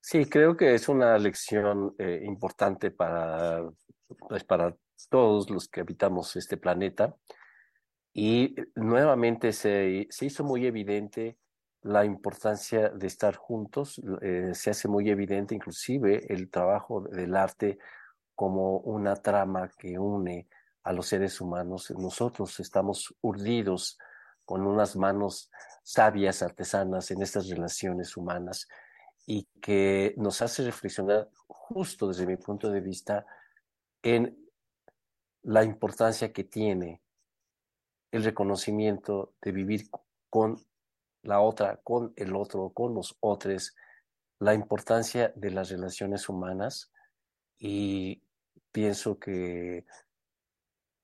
Sí, 0.00 0.26
creo 0.26 0.56
que 0.56 0.72
es 0.72 0.88
una 0.88 1.18
lección 1.18 1.96
eh, 1.98 2.20
importante 2.22 2.92
para, 2.92 3.68
pues, 4.28 4.44
para 4.44 4.72
todos 5.08 5.50
los 5.50 5.68
que 5.68 5.80
habitamos 5.80 6.36
este 6.36 6.56
planeta. 6.56 7.16
Y 8.12 8.54
nuevamente 8.74 9.52
se, 9.52 10.06
se 10.10 10.26
hizo 10.26 10.42
muy 10.44 10.66
evidente 10.66 11.38
la 11.82 12.04
importancia 12.04 12.88
de 12.88 13.06
estar 13.06 13.36
juntos, 13.36 14.00
eh, 14.20 14.50
se 14.54 14.70
hace 14.70 14.88
muy 14.88 15.08
evidente 15.08 15.54
inclusive 15.54 16.32
el 16.32 16.50
trabajo 16.50 17.02
del 17.02 17.36
arte 17.36 17.78
como 18.34 18.78
una 18.78 19.14
trama 19.14 19.70
que 19.78 19.98
une 19.98 20.48
a 20.82 20.92
los 20.92 21.06
seres 21.06 21.40
humanos. 21.40 21.92
Nosotros 21.96 22.58
estamos 22.60 23.14
urdidos 23.20 23.98
con 24.44 24.66
unas 24.66 24.96
manos 24.96 25.50
sabias, 25.82 26.42
artesanas 26.42 27.10
en 27.10 27.22
estas 27.22 27.48
relaciones 27.48 28.16
humanas 28.16 28.68
y 29.26 29.48
que 29.60 30.14
nos 30.16 30.42
hace 30.42 30.64
reflexionar 30.64 31.28
justo 31.46 32.08
desde 32.08 32.26
mi 32.26 32.36
punto 32.36 32.70
de 32.70 32.80
vista 32.80 33.26
en 34.02 34.36
la 35.46 35.62
importancia 35.62 36.32
que 36.32 36.42
tiene 36.42 37.00
el 38.10 38.24
reconocimiento 38.24 39.34
de 39.40 39.52
vivir 39.52 39.88
con 40.28 40.60
la 41.22 41.40
otra, 41.40 41.76
con 41.84 42.12
el 42.16 42.34
otro, 42.34 42.70
con 42.70 42.94
los 42.94 43.16
otros, 43.20 43.76
la 44.40 44.54
importancia 44.54 45.32
de 45.36 45.52
las 45.52 45.70
relaciones 45.70 46.28
humanas. 46.28 46.90
Y 47.58 48.22
pienso 48.72 49.20
que 49.20 49.86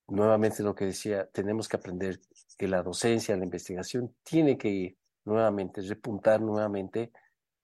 nuevamente 0.08 0.64
lo 0.64 0.74
que 0.74 0.86
decía, 0.86 1.30
tenemos 1.30 1.68
que 1.68 1.76
aprender 1.76 2.18
que 2.58 2.66
la 2.66 2.82
docencia, 2.82 3.36
la 3.36 3.44
investigación 3.44 4.12
tiene 4.24 4.58
que 4.58 4.96
nuevamente 5.24 5.82
repuntar 5.82 6.40
nuevamente 6.40 7.12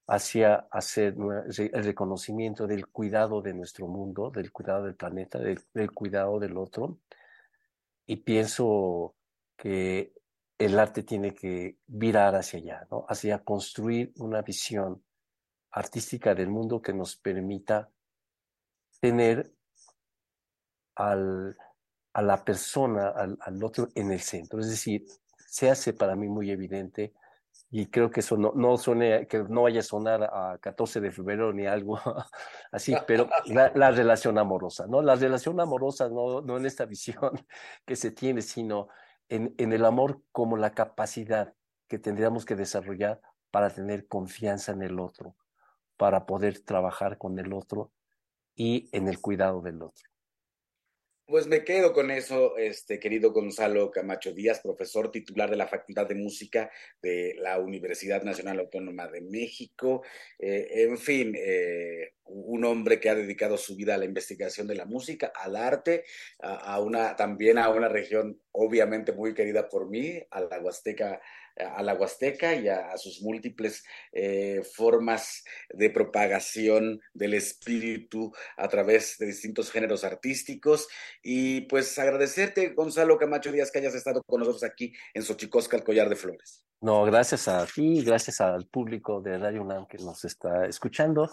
hacia 0.08 0.66
hacer 0.70 1.14
el 1.18 1.84
reconocimiento 1.84 2.66
del 2.66 2.88
cuidado 2.88 3.42
de 3.42 3.52
nuestro 3.52 3.86
mundo, 3.86 4.30
del 4.30 4.50
cuidado 4.50 4.84
del 4.84 4.94
planeta, 4.94 5.38
del, 5.38 5.92
cuidado 5.92 6.38
del 6.38 6.56
otro. 6.56 6.98
Y 8.06 8.16
pienso 8.16 9.14
que 9.54 10.14
el 10.56 10.78
arte 10.78 11.02
tiene 11.02 11.34
que 11.34 11.76
virar 11.86 12.34
hacia 12.34 12.58
allá, 12.58 12.88
¿no? 12.90 13.04
hacia 13.06 13.44
construir 13.44 14.14
una 14.18 14.40
visión 14.40 15.04
artística 15.72 16.34
del 16.34 16.48
mundo 16.48 16.80
que 16.80 16.94
nos 16.94 17.14
permita 17.16 17.90
tener 19.00 19.52
al, 20.94 21.54
a 22.14 22.22
la 22.22 22.42
persona, 22.42 23.08
al, 23.08 23.36
al 23.42 23.62
otro 23.62 23.88
en 23.94 24.10
el 24.10 24.20
centro. 24.20 24.58
Es 24.58 24.70
decir, 24.70 25.04
se 25.36 25.68
hace 25.68 25.92
para 25.92 26.16
mí 26.16 26.28
muy 26.28 26.50
evidente 26.50 27.12
y 27.70 27.86
creo 27.86 28.10
que 28.10 28.20
eso 28.20 28.36
no, 28.36 28.52
no 28.54 28.78
suene, 28.78 29.26
que 29.26 29.44
no 29.44 29.62
vaya 29.62 29.80
a 29.80 29.82
sonar 29.82 30.22
a 30.24 30.58
14 30.58 31.00
de 31.00 31.10
febrero 31.10 31.52
ni 31.52 31.66
algo 31.66 31.98
así, 32.72 32.94
pero 33.06 33.28
la, 33.46 33.70
la, 33.74 33.90
relación 33.90 34.38
amorosa, 34.38 34.86
¿no? 34.86 35.02
La 35.02 35.16
relación 35.16 35.60
amorosa 35.60 36.08
no, 36.08 36.40
no 36.40 36.56
en 36.56 36.64
esta 36.64 36.86
visión 36.86 37.30
que 37.86 37.96
se 37.96 38.10
tiene, 38.10 38.40
sino 38.40 38.88
en, 39.28 39.54
en 39.58 39.72
el 39.72 39.84
amor 39.84 40.22
como 40.32 40.56
la 40.56 40.72
capacidad 40.72 41.52
que 41.88 41.98
tendríamos 41.98 42.46
que 42.46 42.56
desarrollar 42.56 43.20
para 43.50 43.70
tener 43.70 44.06
confianza 44.06 44.72
en 44.72 44.82
el 44.82 44.98
otro, 44.98 45.36
para 45.96 46.24
poder 46.24 46.60
trabajar 46.60 47.18
con 47.18 47.38
el 47.38 47.52
otro 47.52 47.92
y 48.54 48.88
en 48.92 49.08
el 49.08 49.20
cuidado 49.20 49.60
del 49.60 49.82
otro. 49.82 50.08
Pues 51.28 51.46
me 51.46 51.62
quedo 51.62 51.92
con 51.92 52.10
eso, 52.10 52.56
este 52.56 52.98
querido 52.98 53.32
Gonzalo 53.32 53.90
Camacho 53.90 54.32
Díaz, 54.32 54.60
profesor 54.60 55.10
titular 55.10 55.50
de 55.50 55.56
la 55.56 55.66
Facultad 55.66 56.06
de 56.06 56.14
Música 56.14 56.70
de 57.02 57.36
la 57.38 57.58
Universidad 57.58 58.22
Nacional 58.22 58.60
Autónoma 58.60 59.08
de 59.08 59.20
México. 59.20 60.02
Eh, 60.38 60.68
en 60.70 60.96
fin, 60.96 61.34
eh, 61.36 62.14
un 62.24 62.64
hombre 62.64 62.98
que 62.98 63.10
ha 63.10 63.14
dedicado 63.14 63.58
su 63.58 63.76
vida 63.76 63.94
a 63.94 63.98
la 63.98 64.06
investigación 64.06 64.66
de 64.66 64.76
la 64.76 64.86
música, 64.86 65.30
al 65.34 65.56
arte, 65.56 66.04
a, 66.40 66.80
una, 66.80 67.14
también 67.14 67.58
a 67.58 67.68
una 67.68 67.90
región 67.90 68.40
obviamente 68.52 69.12
muy 69.12 69.34
querida 69.34 69.68
por 69.68 69.90
mí, 69.90 70.22
a 70.30 70.40
la 70.40 70.60
Huasteca 70.60 71.20
a 71.58 71.82
la 71.82 71.94
Huasteca 71.94 72.54
y 72.54 72.68
a, 72.68 72.96
sus 72.96 73.22
múltiples 73.22 73.84
eh, 74.12 74.62
formas 74.74 75.44
de 75.70 75.90
propagación 75.90 77.00
del 77.12 77.34
espíritu 77.34 78.32
a 78.56 78.68
través 78.68 79.18
de 79.18 79.26
distintos 79.26 79.70
géneros 79.70 80.04
artísticos. 80.04 80.88
Y 81.22 81.62
pues 81.62 81.98
agradecerte, 81.98 82.70
Gonzalo 82.70 83.18
Camacho 83.18 83.52
Díaz, 83.52 83.70
que 83.70 83.78
hayas 83.78 83.94
estado 83.94 84.22
con 84.26 84.40
nosotros 84.40 84.64
aquí 84.64 84.92
en 85.14 85.22
Xochicosca, 85.22 85.76
el 85.76 85.84
Collar 85.84 86.08
de 86.08 86.16
Flores. 86.16 86.64
No, 86.80 87.04
gracias 87.04 87.48
a 87.48 87.66
ti, 87.66 88.04
gracias 88.04 88.40
al 88.40 88.66
público 88.68 89.20
de 89.20 89.36
Radio 89.38 89.62
UNAM 89.62 89.86
que 89.86 89.98
nos 89.98 90.24
está 90.24 90.66
escuchando 90.66 91.28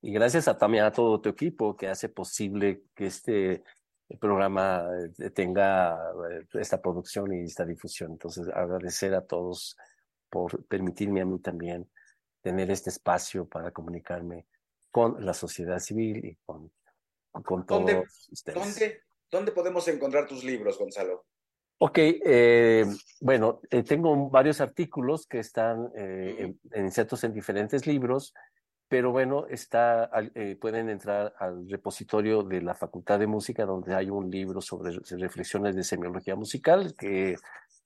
y 0.00 0.12
gracias 0.12 0.44
también 0.58 0.84
a 0.84 0.92
todo 0.92 1.20
tu 1.20 1.30
equipo 1.30 1.76
que 1.76 1.88
hace 1.88 2.08
posible 2.08 2.82
que 2.94 3.06
este 3.06 3.64
el 4.08 4.18
programa 4.18 4.86
eh, 5.18 5.30
tenga 5.30 5.94
eh, 6.30 6.46
esta 6.54 6.80
producción 6.80 7.32
y 7.32 7.44
esta 7.44 7.64
difusión. 7.64 8.12
Entonces, 8.12 8.48
agradecer 8.48 9.14
a 9.14 9.26
todos 9.26 9.76
por 10.28 10.64
permitirme 10.66 11.20
a 11.20 11.24
mí 11.24 11.38
también 11.38 11.88
tener 12.42 12.70
este 12.70 12.90
espacio 12.90 13.46
para 13.46 13.70
comunicarme 13.70 14.46
con 14.90 15.24
la 15.24 15.32
sociedad 15.34 15.78
civil 15.78 16.24
y 16.24 16.36
con, 16.44 16.70
con 17.32 17.66
todos 17.66 17.80
¿Dónde, 17.80 18.04
ustedes. 18.30 18.58
¿dónde, 18.58 19.02
¿Dónde 19.30 19.52
podemos 19.52 19.88
encontrar 19.88 20.26
tus 20.26 20.44
libros, 20.44 20.78
Gonzalo? 20.78 21.24
Ok, 21.78 21.98
eh, 21.98 22.84
bueno, 23.20 23.60
eh, 23.70 23.82
tengo 23.82 24.30
varios 24.30 24.60
artículos 24.60 25.26
que 25.26 25.40
están 25.40 25.90
eh, 25.96 26.36
en, 26.38 26.60
en 26.70 26.84
insertos 26.84 27.24
en 27.24 27.32
diferentes 27.32 27.86
libros 27.86 28.32
pero 28.94 29.10
bueno, 29.10 29.48
está, 29.48 30.08
eh, 30.36 30.54
pueden 30.54 30.88
entrar 30.88 31.34
al 31.40 31.68
repositorio 31.68 32.44
de 32.44 32.62
la 32.62 32.76
Facultad 32.76 33.18
de 33.18 33.26
Música, 33.26 33.66
donde 33.66 33.92
hay 33.92 34.08
un 34.08 34.30
libro 34.30 34.60
sobre 34.60 34.96
reflexiones 35.18 35.74
de 35.74 35.82
semiología 35.82 36.36
musical 36.36 36.94
que 36.96 37.34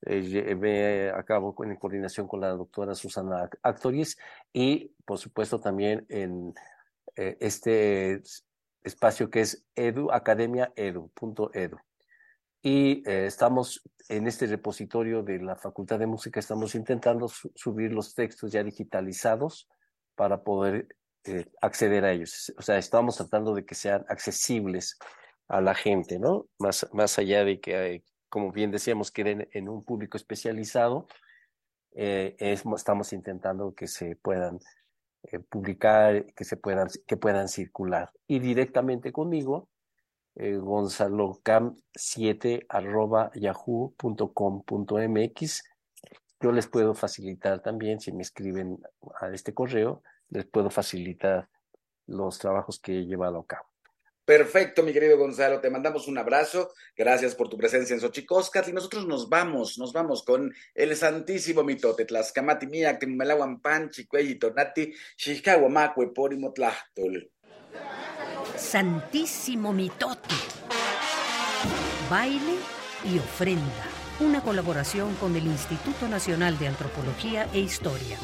eh, 0.03 0.21
llevé 0.21 1.11
a 1.11 1.23
cabo 1.23 1.57
en 1.65 1.77
coordinación 1.77 2.29
con 2.29 2.43
la 2.43 2.51
doctora 2.51 2.95
Susana 2.95 3.49
Actoris 3.63 4.19
y, 4.53 4.93
por 5.07 5.17
supuesto, 5.17 5.59
también 5.59 6.05
en 6.11 6.53
eh, 7.17 7.39
este 7.41 8.21
espacio 8.83 9.31
que 9.31 9.41
es 9.41 9.65
edu, 9.75 10.11
academiaedu.edu. 10.13 11.79
Y 12.61 13.03
eh, 13.09 13.25
estamos 13.25 13.81
en 14.11 14.27
este 14.27 14.47
repositorio 14.47 15.23
de 15.23 15.39
la 15.39 15.57
Facultad 15.57 15.99
de 16.01 16.07
Música, 16.07 16.39
estamos 16.39 16.75
intentando 16.75 17.29
su 17.29 17.51
subir 17.55 17.95
los 17.95 18.15
textos 18.15 18.53
ya 18.53 18.63
digitalizados 18.63 19.71
para 20.19 20.43
poder 20.43 20.89
eh, 21.29 21.51
acceder 21.61 22.05
a 22.05 22.13
ellos. 22.13 22.53
O 22.59 22.63
sea, 22.63 22.79
estamos 22.79 23.17
tratando 23.17 23.55
de 23.55 23.65
que 23.65 23.75
sean 23.75 24.05
accesibles 24.09 24.99
a 25.49 25.61
la 25.61 25.75
gente, 25.75 26.19
¿no? 26.19 26.47
Más, 26.59 26.89
más 26.93 27.19
allá 27.19 27.45
de 27.45 27.61
que, 27.61 27.77
hay, 27.77 28.05
como 28.29 28.53
bien 28.53 28.71
decíamos, 28.71 29.11
queden 29.11 29.49
en 29.53 29.69
un 29.69 29.85
público 29.85 30.17
especializado, 30.17 31.07
eh, 31.93 32.37
es, 32.39 32.65
estamos 32.77 33.13
intentando 33.13 33.75
que 33.75 33.89
se 33.89 34.17
puedan 34.17 34.59
eh, 35.25 35.41
publicar, 35.41 36.25
que 36.35 36.45
se 36.45 36.57
puedan, 36.57 36.89
que 37.07 37.17
puedan 37.17 37.49
circular. 37.49 38.13
Y 38.27 38.39
directamente 38.39 39.13
conmigo, 39.13 39.69
eh, 40.37 40.57
gonzalocam7 40.57 42.67
arroba 42.69 43.33
yahoo.com.mx. 43.35 45.63
Yo 46.41 46.53
les 46.53 46.69
puedo 46.69 46.95
facilitar 46.95 47.61
también, 47.61 47.99
si 47.99 48.13
me 48.13 48.23
escriben 48.23 48.79
a 49.21 49.31
este 49.31 49.53
correo, 49.53 50.05
les 50.31 50.47
puedo 50.47 50.71
facilitar 50.71 51.49
los 52.07 52.39
trabajos 52.39 52.79
que 52.79 52.93
he 52.93 53.07
llevado 53.07 53.39
a 53.39 53.47
cabo. 53.47 53.69
Perfecto, 54.29 54.83
mi 54.83 54.93
querido 54.93 55.17
Gonzalo, 55.17 55.59
te 55.59 55.71
mandamos 55.71 56.07
un 56.07 56.19
abrazo, 56.19 56.75
gracias 56.95 57.35
por 57.35 57.49
tu 57.49 57.57
presencia 57.57 57.95
en 57.95 58.01
Xochicóscatl 58.01 58.69
y 58.69 58.73
nosotros 58.75 59.07
nos 59.07 59.31
vamos, 59.31 59.79
nos 59.79 59.95
vamos 59.95 60.23
con 60.23 60.53
el 60.75 60.95
santísimo 60.97 61.65
mitote, 61.65 62.05
Tlaxcamati 62.05 62.67
Miak, 62.67 63.01
Timelawan 63.01 63.63
Panchi, 63.63 64.07
Cuelli, 64.07 64.39
Tonati, 64.39 64.93
Xixcahuamacue, 65.17 66.13
Porimo, 66.13 66.53
Tlachtol. 66.53 67.31
Santísimo 68.55 69.73
mitote. 69.73 70.35
Baile 72.11 72.59
y 73.05 73.19
ofrenda. 73.19 74.08
Una 74.21 74.41
colaboración 74.41 75.15
con 75.15 75.37
el 75.37 75.47
Instituto 75.47 76.09
Nacional 76.09 76.59
de 76.59 76.67
Antropología 76.67 77.49
e 77.53 77.61
Historia. 77.61 78.19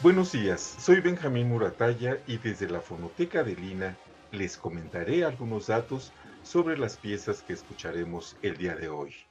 Buenos 0.00 0.30
días, 0.30 0.76
soy 0.78 1.00
Benjamín 1.00 1.48
Murataya 1.48 2.20
y 2.28 2.38
desde 2.38 2.68
la 2.68 2.80
Fonoteca 2.80 3.42
de 3.42 3.56
Lina 3.56 3.96
les 4.30 4.56
comentaré 4.56 5.24
algunos 5.24 5.66
datos 5.66 6.12
sobre 6.44 6.78
las 6.78 6.96
piezas 6.96 7.42
que 7.42 7.52
escucharemos 7.52 8.36
el 8.42 8.56
día 8.56 8.76
de 8.76 8.88
hoy. 8.88 9.29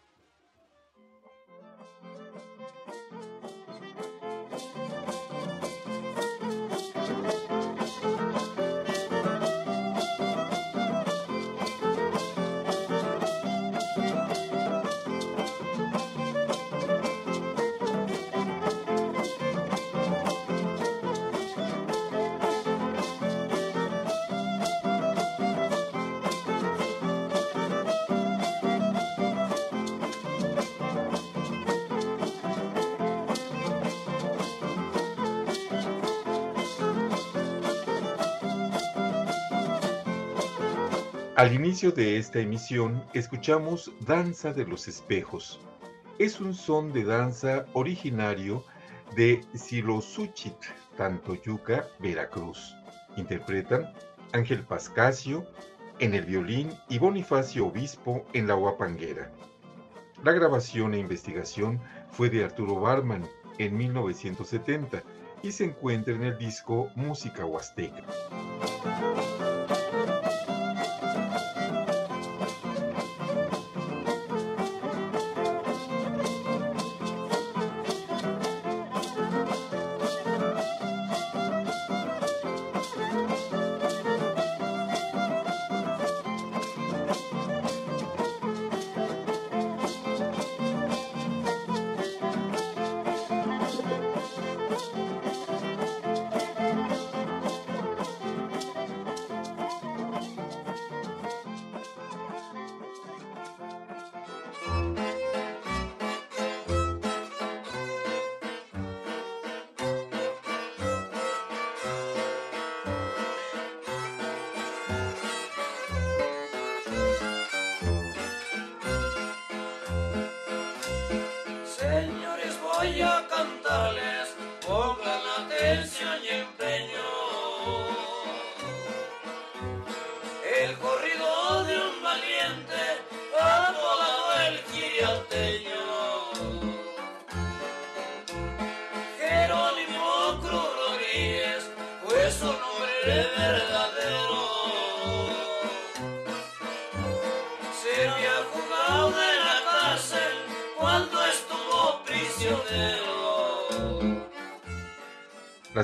Al 41.40 41.54
inicio 41.54 41.94
de 41.94 42.18
esta 42.18 42.40
emisión 42.40 43.02
escuchamos 43.14 43.94
Danza 44.02 44.52
de 44.52 44.66
los 44.66 44.90
Espejos. 44.90 45.62
Es 46.18 46.42
un 46.42 46.54
son 46.54 46.92
de 46.92 47.06
danza 47.06 47.66
originario 47.72 48.66
de 49.16 49.40
Silosuchit, 49.54 50.58
Tantoyuca, 50.98 51.88
Veracruz. 52.00 52.76
Interpretan 53.16 53.94
Ángel 54.34 54.66
Pascasio 54.66 55.46
en 56.00 56.14
el 56.14 56.26
violín 56.26 56.74
y 56.90 57.00
Bonifacio 57.00 57.68
Obispo 57.68 58.26
en 58.34 58.46
la 58.46 58.56
guapanguera. 58.56 59.32
La 60.26 60.34
grabación 60.34 60.94
e 60.94 61.00
investigación 61.00 61.80
fue 62.12 62.30
de 62.30 62.44
Arturo 62.44 62.82
Barman 62.82 63.26
en 63.60 63.78
1970 63.78 65.04
y 65.42 65.54
se 65.54 65.64
encuentra 65.64 66.14
en 66.14 66.24
el 66.24 66.38
disco 66.38 66.90
Música 66.98 67.46
Huasteca. 67.46 68.04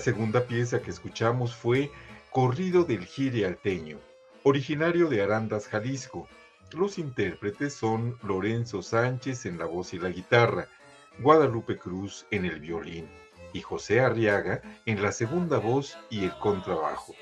Segunda 0.06 0.46
pieza 0.46 0.84
que 0.84 0.92
escuchamos 0.92 1.56
fue 1.56 1.90
Corrido 2.30 2.84
del 2.84 3.08
Gire 3.08 3.44
Alteño, 3.44 3.98
originario 4.44 5.08
de 5.08 5.24
Arandas, 5.24 5.68
Jalisco. 5.68 6.28
Los 6.74 7.00
intérpretes 7.00 7.74
son 7.74 8.16
Lorenzo 8.22 8.84
Sánchez 8.84 9.48
en 9.48 9.58
la 9.58 9.66
voz 9.66 9.96
y 9.96 9.98
la 9.98 10.10
guitarra, 10.10 10.68
Guadalupe 11.18 11.80
Cruz 11.80 12.28
en 12.30 12.46
el 12.46 12.60
violín 12.60 13.10
y 13.52 13.62
José 13.62 14.00
Arriaga 14.00 14.62
en 14.86 15.02
la 15.02 15.12
segunda 15.12 15.58
voz 15.58 15.98
y 16.12 16.26
el 16.26 16.38
contrabajo. 16.38 17.16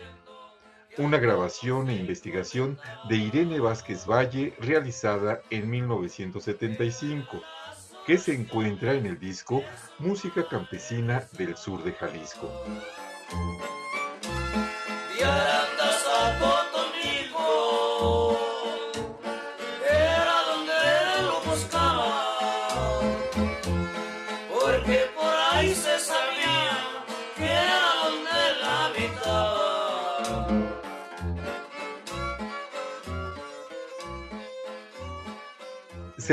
Una 0.97 1.19
grabación 1.19 1.89
e 1.89 1.95
investigación 1.95 2.77
de 3.07 3.15
Irene 3.15 3.61
Vázquez 3.61 4.05
Valle 4.05 4.55
realizada 4.59 5.41
en 5.51 5.69
1975, 5.69 7.41
que 8.05 8.17
se 8.17 8.33
encuentra 8.33 8.93
en 8.93 9.05
el 9.05 9.19
disco 9.19 9.63
Música 9.99 10.47
Campesina 10.47 11.23
del 11.37 11.55
Sur 11.55 11.83
de 11.83 11.93
Jalisco. 11.93 12.49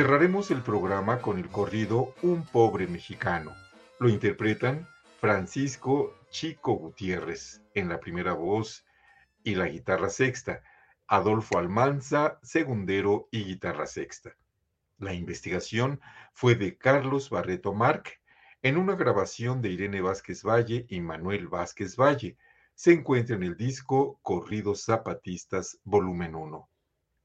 Cerraremos 0.01 0.51
el 0.51 0.63
programa 0.63 1.21
con 1.21 1.39
el 1.39 1.51
corrido 1.51 2.15
Un 2.23 2.47
pobre 2.47 2.87
mexicano. 2.87 3.55
Lo 3.99 4.09
interpretan 4.09 4.89
Francisco 5.21 6.19
Chico 6.31 6.73
Gutiérrez 6.73 7.61
en 7.75 7.91
la 7.91 8.01
primera 8.01 8.33
voz 8.33 8.87
y 9.45 9.57
la 9.57 9.69
guitarra 9.69 10.09
sexta, 10.09 10.63
Adolfo 11.07 11.59
Almanza, 11.59 12.39
segundero 12.43 13.29
y 13.31 13.45
guitarra 13.45 13.85
sexta. 13.87 14.35
La 14.97 15.13
investigación 15.13 16.01
fue 16.33 16.55
de 16.55 16.79
Carlos 16.79 17.29
Barreto 17.29 17.75
Marc 17.75 18.23
en 18.63 18.79
una 18.79 18.95
grabación 18.95 19.61
de 19.61 19.69
Irene 19.69 20.01
Vázquez 20.01 20.43
Valle 20.45 20.87
y 20.89 21.03
Manuel 21.03 21.49
Vázquez 21.49 21.97
Valle. 21.97 22.39
Se 22.75 22.95
encuentra 22.95 23.37
en 23.37 23.43
el 23.43 23.55
disco 23.55 24.19
Corridos 24.23 24.83
Zapatistas 24.83 25.79
Volumen 25.85 26.37
1. 26.37 26.70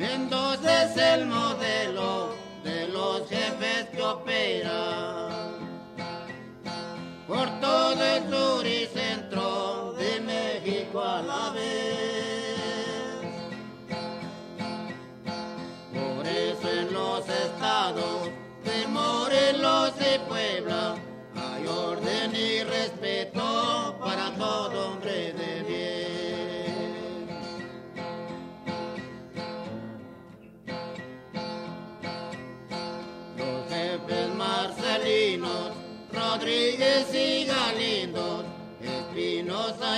Mendoza 0.00 0.84
es 0.84 0.96
el 0.96 1.26
modelo 1.26 2.34
de 2.64 2.88
los 2.88 3.28
jefes 3.28 3.86
que 3.92 4.00
operan 4.00 5.29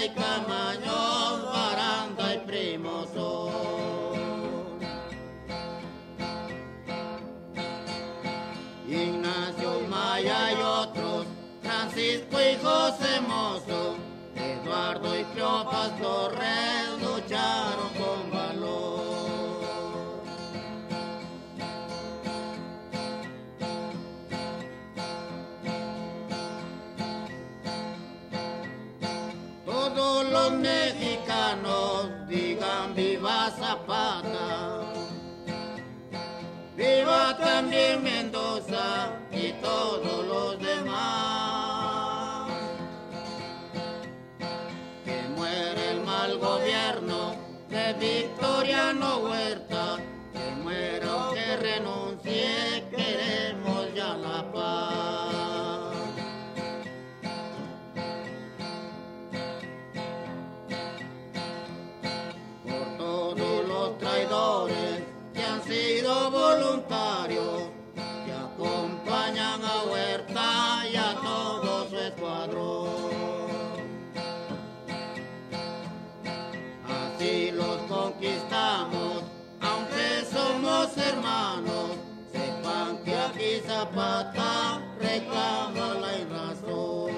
y 0.05 0.09
Camaño, 0.11 1.47
Baranda 1.53 2.35
y 2.35 2.39
Primo 2.39 3.07
son. 3.15 3.53
Ignacio 8.89 9.81
Maya 9.89 10.53
y 10.53 10.61
otros, 10.61 11.27
Francisco 11.63 12.37
y 12.41 12.57
José 12.63 13.21
Mozo, 13.29 13.97
Eduardo 14.35 15.19
y 15.19 15.25
Cleopas 15.25 15.97
Torres 16.01 16.62
también 37.63 38.03
Mendoza 38.03 39.13
y 39.31 39.53
todos 39.63 40.27
los 40.27 40.59
demás. 40.59 42.51
Que 45.05 45.29
muere 45.37 45.91
el 45.91 46.01
mal 46.03 46.39
gobierno 46.39 47.37
de 47.69 47.93
Victoriano 47.95 49.19
Huerta. 49.19 49.99
Que 50.33 50.63
muera 50.63 51.17
o 51.17 51.33
que 51.35 51.57
renuncie, 51.57 52.85
queremos 52.91 53.95
ya 53.95 54.17
la 54.17 54.53
paz. 54.53 54.93
por 62.65 62.97
todos 62.97 63.69
los 63.69 63.99
traidores 63.99 65.03
que 65.35 65.43
han 65.43 65.63
sido 65.65 66.31
voluntarios, 66.31 67.12
zapata 83.93 84.81
reclama 84.99 85.95
la 86.01 86.13
razón. 86.31 87.13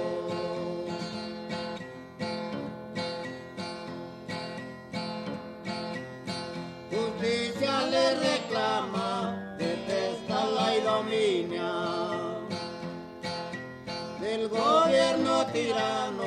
Justicia 6.90 7.86
le 7.86 8.14
reclama, 8.14 9.56
detesta 9.58 10.46
la 10.46 10.76
idominia 10.76 11.72
del 14.20 14.48
gobierno 14.48 15.46
tirano. 15.52 16.23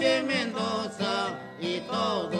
de 0.00 0.22
Mendoza 0.22 1.38
y 1.60 1.80
todo 1.80 2.39